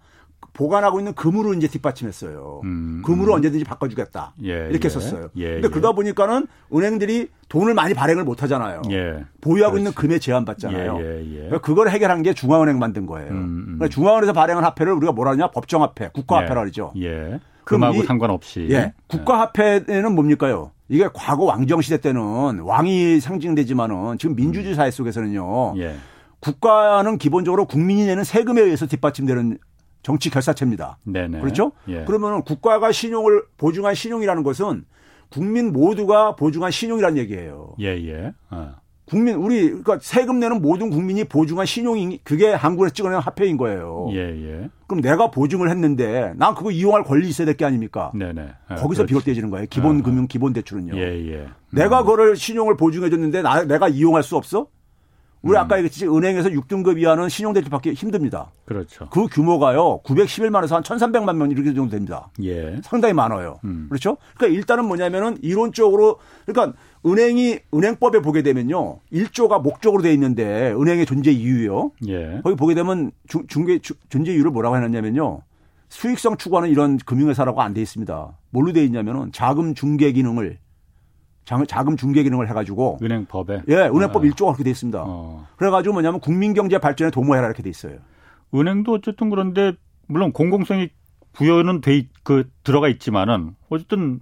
[0.53, 2.63] 보관하고 있는 금으로 이제 뒷받침했어요.
[2.65, 3.37] 음, 금으로 음.
[3.37, 4.35] 언제든지 바꿔주겠다.
[4.43, 5.29] 예, 이렇게 예, 했었어요.
[5.37, 8.83] 예, 근데 그러다 보니까는 은행들이 돈을 많이 발행을 못 하잖아요.
[8.91, 9.79] 예, 보유하고 그렇지.
[9.79, 10.99] 있는 금에 제한받잖아요.
[10.99, 13.31] 예, 그러니까 그걸 해결한 게 중앙은행 만든 거예요.
[13.31, 13.65] 음, 음.
[13.79, 15.51] 그러니까 중앙은행에서 발행한 화폐를 우리가 뭐라 하냐?
[15.53, 16.93] 법정화폐, 국가화폐라 그러죠.
[16.97, 17.39] 예.
[17.63, 18.67] 금하고 상관없이.
[18.71, 18.95] 예.
[19.09, 20.73] 국가화폐는 뭡니까요?
[20.89, 25.75] 이게 과거 왕정 시대 때는 왕이 상징되지만은 지금 민주주의 사회 속에서는요.
[25.79, 25.97] 예.
[26.41, 29.59] 국가는 기본적으로 국민이 내는 세금에 의해서 뒷받침되는
[30.03, 30.99] 정치 결사체입니다.
[31.05, 31.41] 네네.
[31.41, 31.73] 그렇죠?
[31.89, 32.05] 예.
[32.05, 34.85] 그러면 국가가 신용을 보증한 신용이라는 것은
[35.29, 37.75] 국민 모두가 보증한 신용이라는 얘기예요.
[37.81, 38.33] 예, 예.
[38.51, 38.77] 어.
[39.09, 44.09] 국민 우리 그러니까 세금 내는 모든 국민이 보증한 신용이 그게 한국에서 찍어낸 화폐인 거예요.
[44.13, 44.69] 예, 예.
[44.87, 48.13] 그럼 내가 보증을 했는데 난 그거 이용할 권리 있어야 될 게 아닙니까?
[48.15, 48.49] 네 네.
[48.69, 49.67] 아, 거기서 비롯되지는 거예요.
[49.69, 50.97] 기본 아, 금융 기본 대출은요.
[50.97, 51.49] 예, 예.
[51.73, 52.05] 내가 음.
[52.05, 54.67] 그거를 신용을 보증해 줬는데 나, 내가 이용할 수 없어?
[55.41, 55.61] 우리 음.
[55.61, 58.51] 아까 얘기했듯이 은행에서 6등급 이하는 신용대출 받기 힘듭니다.
[58.65, 59.09] 그렇죠.
[59.11, 60.01] 그 규모가요.
[60.05, 62.29] 911만에서 한 1,300만 명 이렇게 정도 됩니다.
[62.43, 62.81] 예.
[62.83, 63.61] 상당히 많아요.
[63.65, 63.87] 음.
[63.89, 64.17] 그렇죠?
[64.37, 66.77] 그러니까 일단은 뭐냐면은 이론적으로 그러니까
[67.07, 68.99] 은행이 은행법에 보게 되면요.
[69.13, 71.93] 1조가 목적으로 돼 있는데 은행의 존재 이유요.
[72.09, 72.41] 예.
[72.43, 73.79] 거기 보게 되면 중, 중개
[74.09, 75.43] 존재 이유를 뭐라고 해놨냐면요.
[75.89, 78.39] 수익성 추구하는 이런 금융회사라고 안 돼 있습니다.
[78.51, 80.59] 뭘로 돼 있냐면은 자금 중개 기능을
[81.67, 84.27] 자금 중개 기능을 해가지고 은행법에 예 은행법 아.
[84.27, 85.03] 1조가 그렇게 돼 있습니다.
[85.07, 85.47] 어.
[85.57, 87.97] 그래가지고 뭐냐면 국민 경제 발전에 도모해라 이렇게 돼 있어요.
[88.55, 89.73] 은행도 어쨌든 그런데
[90.07, 90.91] 물론 공공성이
[91.33, 94.21] 부여는 돼그 들어가 있지만은 어쨌든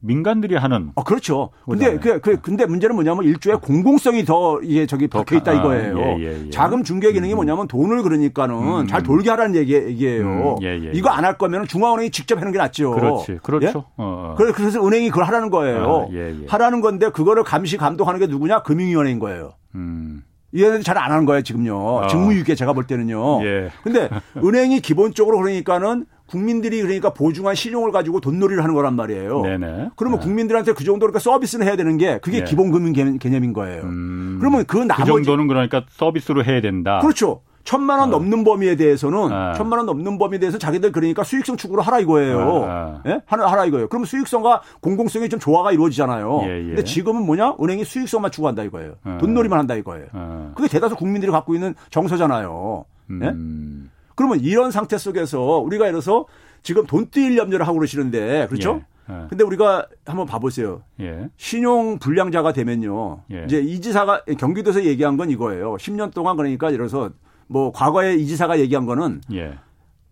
[0.00, 0.90] 민간들이 하는.
[0.94, 1.50] 아, 그렇죠.
[1.64, 5.96] 근데 그, 그, 근데 문제는 뭐냐면 일조의 공공성이 더 이게 저기 박혀 있다 이거예요.
[5.96, 6.50] 아, 예, 예, 예.
[6.50, 7.36] 자금 중개 기능이 음.
[7.36, 8.86] 뭐냐면 돈을 그러니까는 음.
[8.86, 10.56] 잘 돌게 하라는 얘기, 얘기예요.
[10.58, 10.62] 음.
[10.62, 12.92] 예, 예, 이거 안 할 거면 중앙은행이 직접 하는 게 낫죠.
[12.92, 13.38] 그렇지.
[13.42, 13.66] 그렇죠.
[13.66, 13.72] 예?
[14.02, 14.34] 어, 어.
[14.36, 16.08] 그래서 은행이 그걸 하라는 거예요.
[16.08, 18.62] 아, 하라는 건데 그거를 감시 감독하는 게 누구냐?
[18.62, 19.52] 금융위원회인 거예요.
[19.74, 20.22] 음.
[20.56, 21.76] 얘네들 잘 안 하는 거예요, 지금요.
[21.76, 22.06] 어.
[22.08, 23.44] 직무유기에 제가 볼 때는요.
[23.44, 23.70] 예.
[23.82, 29.42] 근데 은행이 기본적으로 그러니까는 국민들이 그러니까 보증한 신용을 가지고 돈놀이를 하는 거란 말이에요.
[29.42, 29.90] 네네.
[29.96, 30.24] 그러면 네.
[30.26, 32.44] 국민들한테 그 정도로 그러니까 서비스는 해야 되는 게 그게 네.
[32.44, 33.82] 기본 금융 개념인 거예요.
[33.84, 34.36] 음.
[34.38, 36.98] 그러면 그 나머지 그 정도는 그러니까 서비스로 해야 된다.
[37.00, 37.40] 그렇죠.
[37.64, 38.12] 천만 원 어.
[38.12, 39.52] 넘는 범위에 대해서는 아.
[39.54, 42.64] 천만 원 넘는 범위에 대해서 자기들 그러니까 수익성 추구를 하라 이거예요.
[42.66, 43.02] 아.
[43.06, 43.20] 예?
[43.26, 43.88] 하라, 하라 이거예요.
[43.88, 46.40] 그러면 수익성과 공공성이 좀 조화가 이루어지잖아요.
[46.44, 46.66] 예, 예.
[46.66, 47.56] 근데 지금은 뭐냐?
[47.60, 48.94] 은행이 수익성만 추구한다 이거예요.
[49.04, 49.18] 아.
[49.18, 50.06] 돈놀이만 한다 이거예요.
[50.12, 50.52] 아.
[50.54, 52.84] 그게 대다수 국민들이 갖고 있는 정서잖아요.
[53.22, 53.28] 예?
[53.28, 53.90] 음.
[54.14, 56.26] 그러면 이런 상태 속에서 우리가 예를 들어서
[56.62, 58.82] 지금 돈뜰 염려를 하고 그러시는데 그렇죠?
[58.82, 58.98] 예.
[59.10, 59.26] 예.
[59.28, 60.82] 근데 우리가 한번 봐보세요.
[61.00, 61.28] 예.
[61.36, 63.22] 신용 불량자가 되면요.
[63.32, 63.44] 예.
[63.44, 65.76] 이제 이 지사가 경기도에서 얘기한 건 이거예요.
[65.76, 67.10] 10년 동안 그러니까 이래서
[67.48, 69.58] 뭐 과거에 이 지사가 얘기한 거는 예.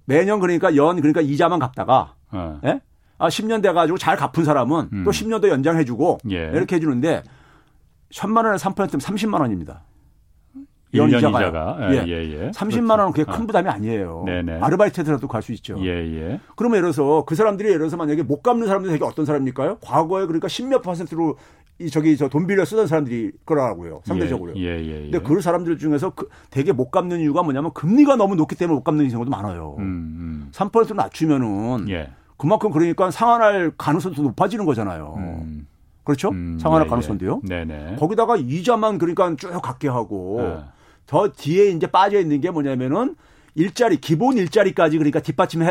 [0.06, 2.60] 매년 그러니까 연 그러니까 이자만 갚다가 어.
[2.64, 2.80] 예?
[3.18, 5.04] 아 10년 돼 가지고 잘 갚은 사람은 음.
[5.04, 6.50] 또 10년 더 연장해 주고 예.
[6.54, 7.22] 이렇게 해 주는데
[8.10, 9.82] 천만 원에 3%면 30만 원입니다.
[10.94, 11.78] 1년 이자가.
[11.92, 12.50] 예, 예, 예.
[12.52, 12.90] 30만 그렇죠.
[12.92, 13.46] 원은 그게 큰 아.
[13.46, 14.22] 부담이 아니에요.
[14.24, 14.60] 네네.
[14.60, 15.76] 아르바이트라도 갈 수 있죠.
[15.80, 16.40] 예, 예.
[16.54, 19.78] 그러면 예를 들어서 그 사람들이 예를 들어서 만약에 못 갚는 사람들이 되게 어떤 사람일까요?
[19.82, 21.36] 과거에 그러니까 10몇 퍼센트로
[21.78, 24.00] 이 저기 저 돈 빌려 쓰던 사람들이 거라고요.
[24.04, 24.56] 상대적으로.
[24.56, 25.10] 예, 예, 예, 예.
[25.10, 28.82] 근데 그 사람들 중에서 그 되게 못 갚는 이유가 뭐냐면 금리가 너무 높기 때문에 못
[28.82, 29.76] 갚는 경우도 많아요.
[29.78, 30.48] 음, 음.
[30.52, 32.10] 3% 낮추면은 예.
[32.38, 35.14] 그만큼 그러니까 상환할 가능성도 높아지는 거잖아요.
[35.18, 35.66] 음.
[36.04, 36.30] 그렇죠?
[36.30, 36.90] 음, 상환할 예, 예.
[36.90, 37.40] 가능성도요.
[37.46, 37.96] 네네.
[37.98, 40.64] 거기다가 이자만 그러니까 쭉 갖게 하고 예.
[41.06, 43.16] 더 뒤에 이제 빠져 있는 게 뭐냐면은
[43.54, 45.66] 일자리 기본 일자리까지 그러니까 뒷받침해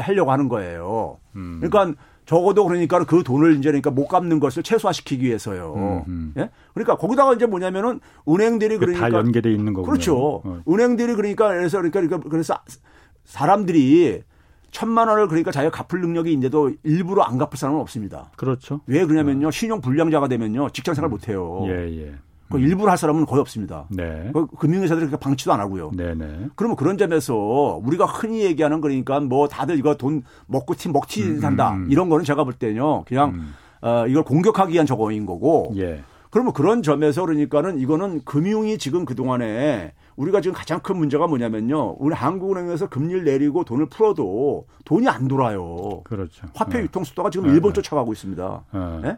[0.00, 1.18] 하려고 하는 거예요.
[1.36, 1.60] 음.
[1.60, 5.74] 그러니까 적어도 그러니까 그 돈을 이제 그러니까 못 갚는 것을 최소화시키기 위해서요.
[5.76, 6.34] 음, 음.
[6.38, 6.50] 예?
[6.72, 10.42] 그러니까 거기다가 이제 뭐냐면은 은행들이 그러니까 다 연계돼 있는 거고 그렇죠.
[10.44, 10.62] 어.
[10.68, 12.58] 은행들이 그러니까 그래서 그러니까 그래서
[13.24, 14.22] 사람들이
[14.70, 18.30] 천만 원을 그러니까 자기가 갚을 능력이 있는데도 일부러 안 갚을 사람은 없습니다.
[18.36, 18.80] 그렇죠.
[18.86, 19.48] 왜 그러냐면요.
[19.48, 19.50] 어.
[19.50, 20.70] 신용 불량자가 되면요.
[20.70, 21.12] 직장 생활 음.
[21.12, 21.64] 못 해요.
[21.68, 22.14] 예, 예.
[22.50, 23.86] 그 일부러 할 사람은 거의 없습니다.
[23.90, 24.30] 네.
[24.32, 25.90] 그 금융회사들이 그렇게 방치도 안 하고요.
[25.96, 26.14] 네네.
[26.14, 26.46] 네.
[26.54, 27.34] 그러면 그런 점에서
[27.82, 31.90] 우리가 흔히 얘기하는 그러니까 뭐 다들 이거 돈 먹고 티 먹튀 음, 산다 음, 음.
[31.90, 33.54] 이런 거는 제가 볼 때는요 그냥 음.
[33.80, 35.72] 어, 이걸 공격하기 위한 저거인 거고.
[35.76, 36.02] 예.
[36.30, 41.96] 그러면 그런 점에서 그러니까는 이거는 금융이 지금 그 동안에 우리가 지금 가장 큰 문제가 뭐냐면요.
[42.00, 46.00] 우리 한국은행에서 금리를 내리고 돈을 풀어도 돈이 안 돌아요.
[46.02, 46.46] 그렇죠.
[46.54, 46.84] 화폐 네.
[46.84, 47.54] 유통 속도가 지금 네.
[47.54, 48.64] 일본 쫓아가고 있습니다.
[49.02, 49.16] 네?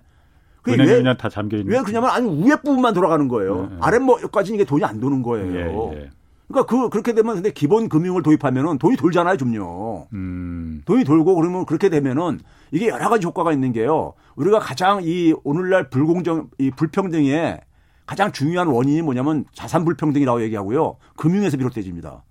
[0.66, 0.74] 네?
[0.74, 1.72] 은행이 왜, 다 잠겨 있는.
[1.72, 3.68] 왜 그러냐면 아니 위에 부분만 돌아가는 거예요.
[3.70, 3.76] 네.
[3.80, 5.52] 아랫 뭐까지 이게 돈이 안 도는 거예요.
[5.54, 6.10] 예, 예.
[6.48, 10.06] 그러니까 그 그렇게 되면 근데 기본 금융을 도입하면은 돈이 돌잖아요, 좀요.
[10.12, 10.82] 음.
[10.84, 12.40] 돈이 돌고 그러면 그렇게 되면은
[12.70, 14.14] 이게 여러 가지 효과가 있는 게요.
[14.36, 17.60] 우리가 가장 이 오늘날 불공정 이 불평등의
[18.06, 20.96] 가장 중요한 원인이 뭐냐면 자산 불평등이라고 얘기하고요.
[21.16, 22.22] 금융에서 비롯돼집니다.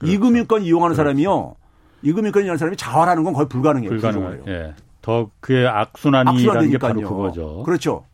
[0.00, 0.12] 그렇죠.
[0.12, 1.08] 이금융권 이용하는 그렇죠.
[1.08, 1.54] 사람이요.
[2.02, 3.90] 이금융권 이용하는 사람이 자활하는 건 거의 불가능해요.
[3.90, 4.42] 불가능해요.
[4.48, 4.74] 예.
[5.04, 7.62] 더 그의 악순환이라는 게 바로 그거죠.
[7.64, 8.06] 그렇죠.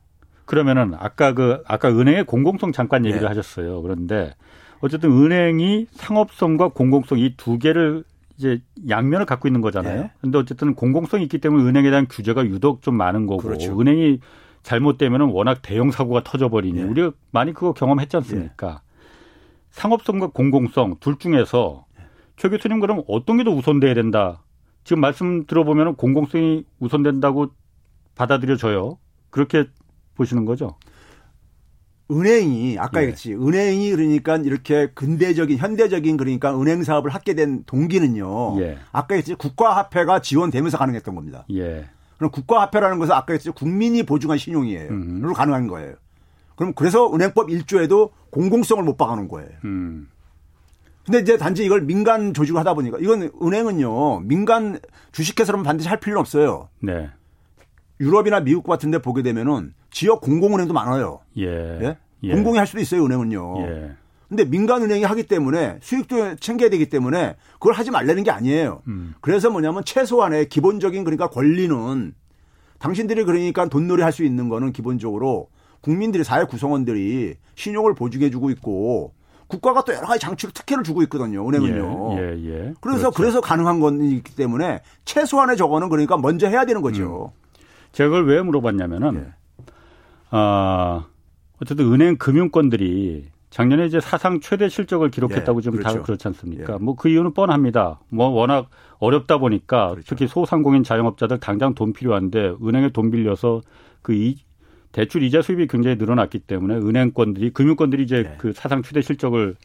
[0.44, 3.28] 그러면은 아까 그 아까 은행의 공공성 잠깐 얘기를 네.
[3.28, 3.80] 하셨어요.
[3.82, 4.34] 그런데
[4.80, 8.02] 어쨌든 은행이 상업성과 공공성 이 두 개를
[8.36, 10.02] 이제 양면을 갖고 있는 거잖아요.
[10.02, 10.10] 네.
[10.20, 13.78] 근데 어쨌든 공공성이 있기 때문에 은행에 대한 규제가 유독 좀 많은 거고 그렇죠.
[13.80, 14.18] 은행이
[14.64, 16.88] 잘못되면은 워낙 대형 사고가 터져버리니 네.
[16.88, 18.66] 우리가 많이 그거 경험했지 않습니까?
[18.66, 18.74] 네.
[19.70, 21.84] 상업성과 공공성 둘 중에서
[22.36, 24.42] 최 교수님 그럼 어떤 게 더 우선돼야 된다?
[24.90, 27.52] 지금 말씀 들어보면 공공성이 우선된다고
[28.16, 28.98] 받아들여져요.
[29.30, 29.66] 그렇게
[30.16, 30.74] 보시는 거죠?
[32.10, 33.02] 은행이 아까 예.
[33.04, 38.60] 얘기했지 은행이 그러니까 이렇게 근대적인 현대적인 그러니까 은행 사업을 하게 된 동기는요.
[38.62, 38.78] 예.
[38.90, 41.44] 아까 얘기했지 국가화폐가 지원되면서 가능했던 겁니다.
[41.52, 41.88] 예.
[42.16, 44.88] 그럼 국가화폐라는 것은 아까 했지 국민이 보증한 신용이에요.
[44.88, 45.94] 그로 가능한 거예요.
[46.56, 49.50] 그럼 그래서 은행법 1조에도 공공성을 못 박아놓은 거예요.
[49.64, 50.08] 음.
[51.10, 54.78] 근데 이제 단지 이걸 민간 조직으로 하다 보니까 이건 은행은요 민간
[55.10, 56.68] 주식회사로만 반드시 할 필요는 없어요.
[56.78, 57.10] 네.
[57.98, 61.18] 유럽이나 미국 같은 데 보게 되면은 지역 공공은행도 많아요.
[61.36, 61.46] 예.
[61.46, 61.96] 예?
[62.22, 62.32] 예.
[62.32, 63.54] 공공이 할 수도 있어요, 은행은요.
[63.58, 63.90] 예.
[64.28, 68.82] 근데 민간 은행이 하기 때문에 수익도 챙겨야 되기 때문에 그걸 하지 말라는 게 아니에요.
[68.86, 69.14] 음.
[69.20, 72.14] 그래서 뭐냐면 최소한의 기본적인 그러니까 권리는
[72.78, 75.48] 당신들이 그러니까 돈놀이 할 수 있는 거는 기본적으로
[75.80, 79.12] 국민들이 사회 구성원들이 신용을 보증해 주고 있고
[79.50, 81.46] 국가가 또 여러 가지 장치로 특혜를 주고 있거든요.
[81.46, 82.16] 은행은요.
[82.18, 82.74] 예, 예, 예.
[82.80, 83.10] 그래서 그렇죠.
[83.10, 87.32] 그래서 가능한 건이기 때문에 최소한의 저거는 그러니까 먼저 해야 되는 거죠.
[87.34, 87.62] 음.
[87.92, 89.64] 제가 그걸 왜 물어봤냐면은 예.
[90.30, 91.04] 아
[91.60, 95.98] 어쨌든 은행 금융권들이 작년에 이제 사상 최대 실적을 기록했다고 예, 지금 그렇죠.
[95.98, 96.74] 다 그렇지 않습니까?
[96.74, 96.78] 예.
[96.78, 97.98] 뭐그 이유는 뻔합니다.
[98.08, 100.06] 뭐 워낙 어렵다 보니까 그렇죠.
[100.08, 103.60] 특히 소상공인 자영업자들 당장 돈 필요한데 은행에 돈 빌려서
[104.02, 104.36] 그 이,
[104.92, 108.34] 대출 이자 수입이 굉장히 늘어났기 때문에 은행권들이 금융권들이 이제 네.
[108.38, 109.56] 그 사상 최대 실적을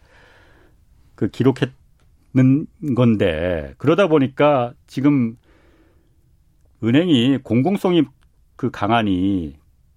[1.15, 5.37] 그 기록했는 건데 그러다 보니까 지금
[6.83, 8.03] 은행이 공공성이
[8.55, 9.55] 그 강하니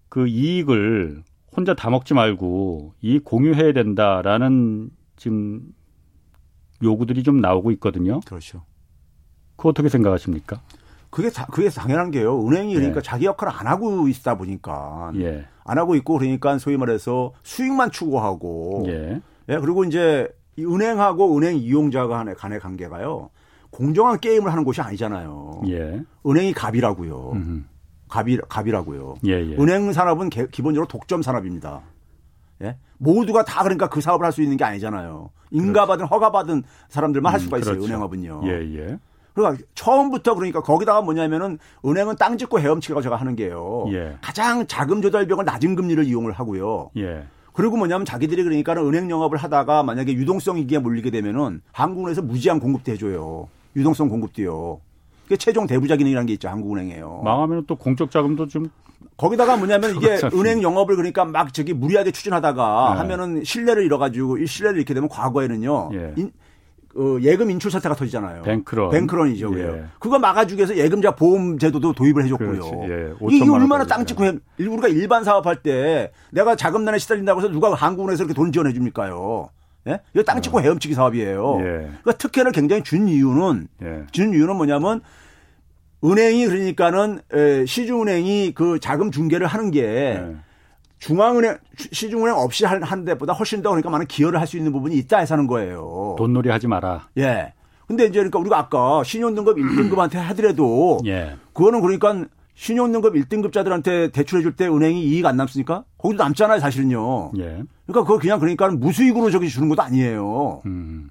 [0.09, 1.23] 그 이익을
[1.55, 5.75] 혼자 다 먹지 말고 이익 공유해야 된다라는 지금
[6.83, 8.21] 요구들이 좀 나오고 있거든요.
[8.21, 8.65] 그렇죠.
[9.57, 10.63] 그 어떻게 생각하십니까?
[11.11, 12.47] 그게 다, 그게 당연한 게요.
[12.47, 13.03] 은행이 그러니까 예.
[13.03, 15.47] 자기 역할을 안 하고 있다 보니까 예.
[15.65, 19.21] 안 하고 있고 그러니까 소위 말해서 수익만 추구하고 예.
[19.49, 20.29] 예 그리고 이제
[20.59, 23.31] 은행하고 은행 이용자가 간의, 간의 관계가요.
[23.71, 25.63] 공정한 게임을 하는 곳이 아니잖아요.
[25.69, 26.03] 예.
[26.27, 27.33] 은행이 갑이라고요.
[27.33, 27.63] 음흠.
[28.09, 29.17] 갑이 갑이라고요.
[29.27, 29.57] 예, 예.
[29.57, 31.83] 은행 산업은 개, 기본적으로 독점 산업입니다.
[32.63, 32.77] 예?
[32.97, 35.31] 모두가 다 그러니까 그 사업을 할 수 있는 게 아니잖아요.
[35.51, 36.15] 인가받은 그렇죠.
[36.15, 37.75] 허가받은 사람들만 할 음, 수가 있어요.
[37.75, 37.87] 그렇죠.
[37.87, 38.41] 은행업은요.
[38.45, 38.99] 예, 예.
[39.43, 43.87] 그러니까 처음부터 그러니까 거기다가 뭐냐면은 은행은 땅 짓고 헤엄치기가 제가 하는 게요.
[43.93, 44.17] 예.
[44.21, 46.91] 가장 자금 조달 비용을 낮은 금리를 이용을 하고요.
[46.97, 47.25] 예.
[47.53, 52.93] 그리고 뭐냐면 자기들이 그러니까는 은행 영업을 하다가 만약에 유동성 위기에 몰리게 되면은 한국은행에서 무제한 공급도
[52.93, 53.49] 해줘요.
[53.75, 54.81] 유동성 공급도요.
[55.25, 56.49] 그게 최종 대부자 기능이라는 게 있죠.
[56.49, 57.23] 한국은행에요.
[57.25, 58.71] 망하면 또 공적 자금도 좀
[59.17, 62.99] 거기다가 뭐냐면 이게 은행 영업을 그러니까 막 저기 무리하게 추진하다가 네.
[63.01, 65.91] 하면은 신뢰를 잃어가지고 이 신뢰를 잃게 되면 과거에는요.
[65.95, 66.15] 예.
[66.17, 66.33] 인,
[66.99, 68.43] 어, 예금 인출 사태가 터지잖아요.
[68.43, 68.91] 뱅크런.
[68.91, 69.57] 뱅크런이죠.
[69.61, 69.85] 예.
[70.01, 72.61] 그거 막아주기 위해서 예금자 보험 제도도 도입을 해줬고요.
[72.89, 73.13] 예.
[73.31, 74.33] 이게 얼마나 땅 찍고 해.
[74.59, 79.49] 우리가 일반 사업할 때 내가 자금난에 시달린다고 해서 누가 한국은행에서 이렇게 돈 지원해 줍니까요?
[79.87, 80.01] 예?
[80.13, 80.61] 이거 땅 찍고 어.
[80.61, 81.59] 헤엄치기 사업이에요.
[81.61, 81.65] 예.
[81.65, 84.03] 그러니까 특혜를 굉장히 준 이유는 예.
[84.11, 85.01] 준 이유는 뭐냐면
[86.05, 87.21] 은행이 그러니까는
[87.67, 90.37] 시중은행이 그 자금 중개를 하는 게 네.
[90.99, 91.59] 중앙은행
[91.93, 95.35] 시중은행 없이 한 데보다 훨씬 더 그러니까 많은 기여를 할 수 있는 부분이 있다 해서
[95.35, 96.17] 하는 거예요.
[96.19, 97.09] 돈놀이 하지 마라.
[97.19, 97.53] 예.
[97.87, 101.37] 근데 이제 그러니까 우리가 아까 신용등급 1등급한테 하더라도 예.
[101.53, 102.25] 그거는 그러니까
[102.55, 105.85] 신용등급 1등급자들한테 대출해 줄 때 은행이 이익 안 남습니까?
[105.99, 107.33] 거기도 남잖아요, 사실은요.
[107.39, 107.43] 예.
[107.87, 110.63] 그러니까 그거 그냥 그러니까 무수익으로 저기 주는 것도 아니에요.
[110.67, 111.11] 음.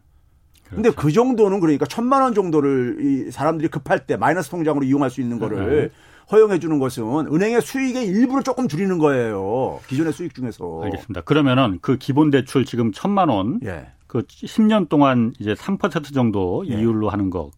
[0.69, 0.95] 근데 그렇죠.
[1.01, 5.39] 그 정도는 그러니까 천만 원 정도를 이 사람들이 급할 때 마이너스 통장으로 이용할 수 있는
[5.39, 5.89] 거를 네.
[6.31, 7.03] 허용해 주는 것은
[7.33, 9.79] 은행의 수익의 일부를 조금 줄이는 거예요.
[9.87, 10.81] 기존의 수익 중에서.
[10.83, 11.21] 알겠습니다.
[11.21, 13.87] 그러면은 그 기본 대출 지금 천만 원, 예.
[14.07, 16.73] 그 10년 동안 이제 3% 정도 예.
[16.73, 17.51] 이율로 하는 거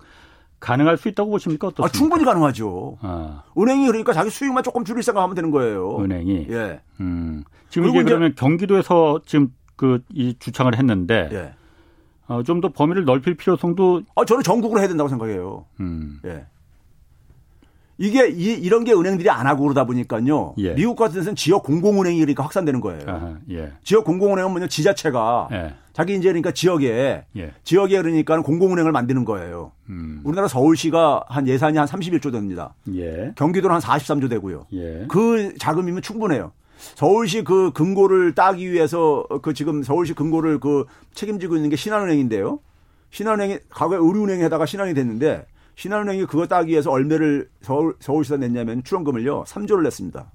[0.60, 1.68] 가능할 수 있다고 보십니까?
[1.68, 1.86] 어떻습니까?
[1.88, 2.98] 아, 충분히 가능하죠.
[3.02, 3.44] 아.
[3.58, 5.98] 은행이 그러니까 자기 수익만 조금 줄일 생각하면 되는 거예요.
[6.00, 6.48] 은행이.
[6.50, 6.82] 예.
[7.00, 7.44] 음.
[7.70, 11.54] 지금 이게 그러면 경기도에서 지금 그 이 주창을 했는데 예.
[12.28, 14.02] 어, 좀 더 범위를 넓힐 필요성도.
[14.16, 15.66] 아, 저는 전국으로 해야 된다고 생각해요.
[15.80, 16.20] 음.
[16.26, 16.46] 예.
[18.00, 20.56] 이게 이, 이런 게 은행들이 안 하고 그러다 보니까요.
[20.58, 20.74] 예.
[20.74, 23.02] 미국 같은 데서는 지역 공공은행이 그러니까 확산되는 거예요.
[23.06, 23.74] 아하, 예.
[23.84, 25.74] 지역 공공은행은 뭐냐 지자체가 예.
[25.92, 27.54] 자기 이제 그러니까 지역에 예.
[27.66, 29.74] 지역에 그러니까 공공은행을 만드는 거예요.
[29.90, 30.22] 음.
[30.24, 32.74] 우리나라 서울시가 한 예산이 한 31조 됩니다.
[32.96, 33.34] 예.
[33.36, 34.68] 경기도는 한 43조 되고요.
[34.74, 35.06] 예.
[35.10, 36.54] 그 자금이면 충분해요.
[36.96, 42.60] 서울시 그 금고를 따기 위해서 그 지금 서울시 금고를 그 책임지고 있는 게 신한은행인데요.
[43.12, 45.46] 신한은행이 과거에 의류은행에다가 신한이 됐는데
[45.80, 50.30] 신한은행이 그거 따기 위해서 얼마를 서울 서울시가 냈냐면 출원금을요 3조를 냈습니다.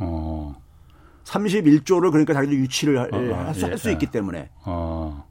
[0.00, 0.56] 어.
[1.22, 4.50] 31조를 그러니까 자기들 유치를 어, 어, 할수 예, 할 있기 때문에.
[4.64, 5.24] 어.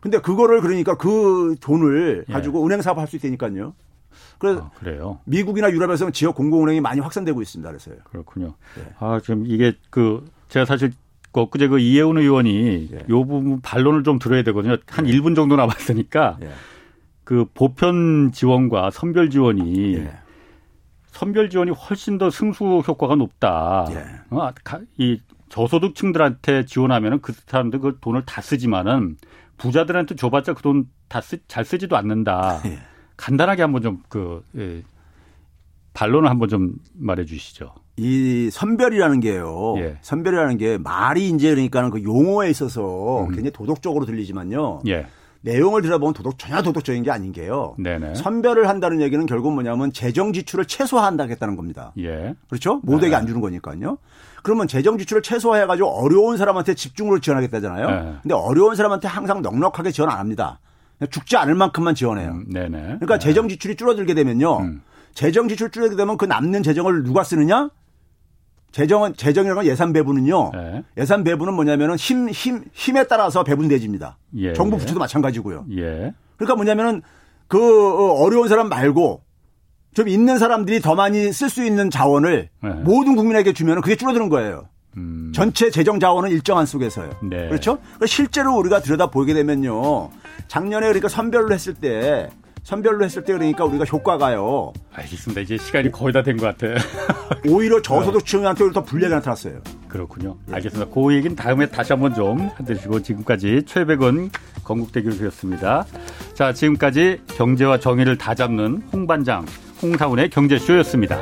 [0.00, 2.32] 근데 그거를 그러니까 그 돈을 예.
[2.32, 3.72] 가지고 은행 사업 할 수 있다니까요.
[4.38, 5.18] 그래서 아.
[5.24, 7.70] 미국이나 유럽에서는 지역 공공은행이 많이 확산되고 있습니다.
[7.70, 7.96] 그래서요.
[8.04, 8.54] 그렇군요.
[8.76, 8.82] 네.
[8.98, 10.92] 아 지금 이게 그 제가 사실
[11.32, 12.98] 그 엊그제 그 이혜훈 의원이 네.
[13.08, 14.76] 요 부분 반론을 좀 들어야 되거든요.
[14.88, 15.12] 한 네.
[15.12, 16.50] 1분 정도 남았으니까 네.
[17.30, 20.12] 그 보편 지원과 선별 지원이 네.
[21.06, 23.86] 선별 지원이 훨씬 더 승수 효과가 높다.
[23.88, 24.04] 네.
[24.30, 24.50] 어,
[24.98, 29.16] 이 저소득층들한테 지원하면은 그 사람들 그 돈을 다 쓰지만은
[29.58, 32.62] 부자들한테 줘봤자 그 돈 다 쓰, 잘 쓰지도 않는다.
[32.66, 32.78] 예.
[33.16, 34.82] 간단하게 한번 좀그 예,
[35.92, 37.74] 반론을 한번 좀 말해 주시죠.
[37.96, 39.74] 이 선별이라는 게요.
[39.78, 39.98] 예.
[40.00, 43.28] 선별이라는 게 말이 이제 그러니까는 그 용어에 있어서 음.
[43.28, 44.82] 굉장히 도덕적으로 들리지만요.
[44.86, 45.06] 예.
[45.42, 47.74] 내용을 들어보면 도덕 전혀 도덕적인 게 아닌 게요.
[47.78, 48.14] 네네.
[48.14, 51.92] 선별을 한다는 얘기는 결국 뭐냐면 재정 지출을 최소화한다겠다는 겁니다.
[51.98, 52.34] 예.
[52.48, 52.80] 그렇죠?
[52.82, 53.16] 모두에게 네.
[53.16, 53.98] 안 주는 거니까요.
[54.42, 57.90] 그러면 재정 지출을 최소화해 가지고 어려운 사람한테 집중으로 지원하겠다잖아요.
[57.90, 58.14] 네.
[58.22, 60.60] 근데 어려운 사람한테 항상 넉넉하게 지원 안 합니다.
[61.10, 62.30] 죽지 않을 만큼만 지원해요.
[62.30, 62.78] 음, 네네.
[62.78, 63.18] 그러니까 네.
[63.18, 64.58] 재정 지출이 줄어들게 되면요.
[64.60, 64.82] 음.
[65.14, 67.70] 재정 지출 줄어들게 되면 그 남는 재정을 누가 쓰느냐?
[68.72, 70.50] 재정은 재정이라는 예산 배분은요.
[70.54, 70.82] 네.
[70.96, 74.16] 예산 배분은 뭐냐면은 힘, 힘, 힘 에 따라서 배분되집니다.
[74.36, 74.92] 예, 정부 예.
[74.94, 75.66] 마찬가지고요.
[75.76, 76.14] 예.
[76.36, 77.02] 그러니까 뭐냐면은
[77.48, 79.22] 그 어, 어려운 사람 말고
[79.94, 82.70] 좀 있는 사람들이 더 많이 쓸 수 있는 자원을 네.
[82.70, 84.68] 모든 국민에게 주면은 그게 줄어드는 거예요.
[84.96, 85.32] 음.
[85.34, 87.10] 전체 재정 자원은 일정한 속에서요.
[87.22, 87.48] 네.
[87.48, 87.78] 그렇죠?
[87.78, 90.10] 그러니까 실제로 우리가 들여다 보게 되면요.
[90.48, 92.28] 작년에 그러니까 선별로 했을 때
[92.70, 94.72] 선별로 했을 때 그러니까 우리가 효과가요.
[94.94, 95.40] 알겠습니다.
[95.40, 96.76] 이제 시간이 거의 다 된 것 같아요.
[97.48, 99.60] 오히려 저소득층한테 더 불리하게 나타났어요.
[99.88, 100.36] 그렇군요.
[100.50, 100.54] 예.
[100.54, 100.88] 알겠습니다.
[100.94, 104.30] 그 얘기는 다음에 다시 한번 좀 해드리시고 지금까지 최백은
[104.62, 105.84] 건국대 교수였습니다.
[106.34, 109.44] 자, 지금까지 경제와 정의를 다 잡는 홍반장
[109.82, 111.18] 홍사운의 경제쇼였습니다.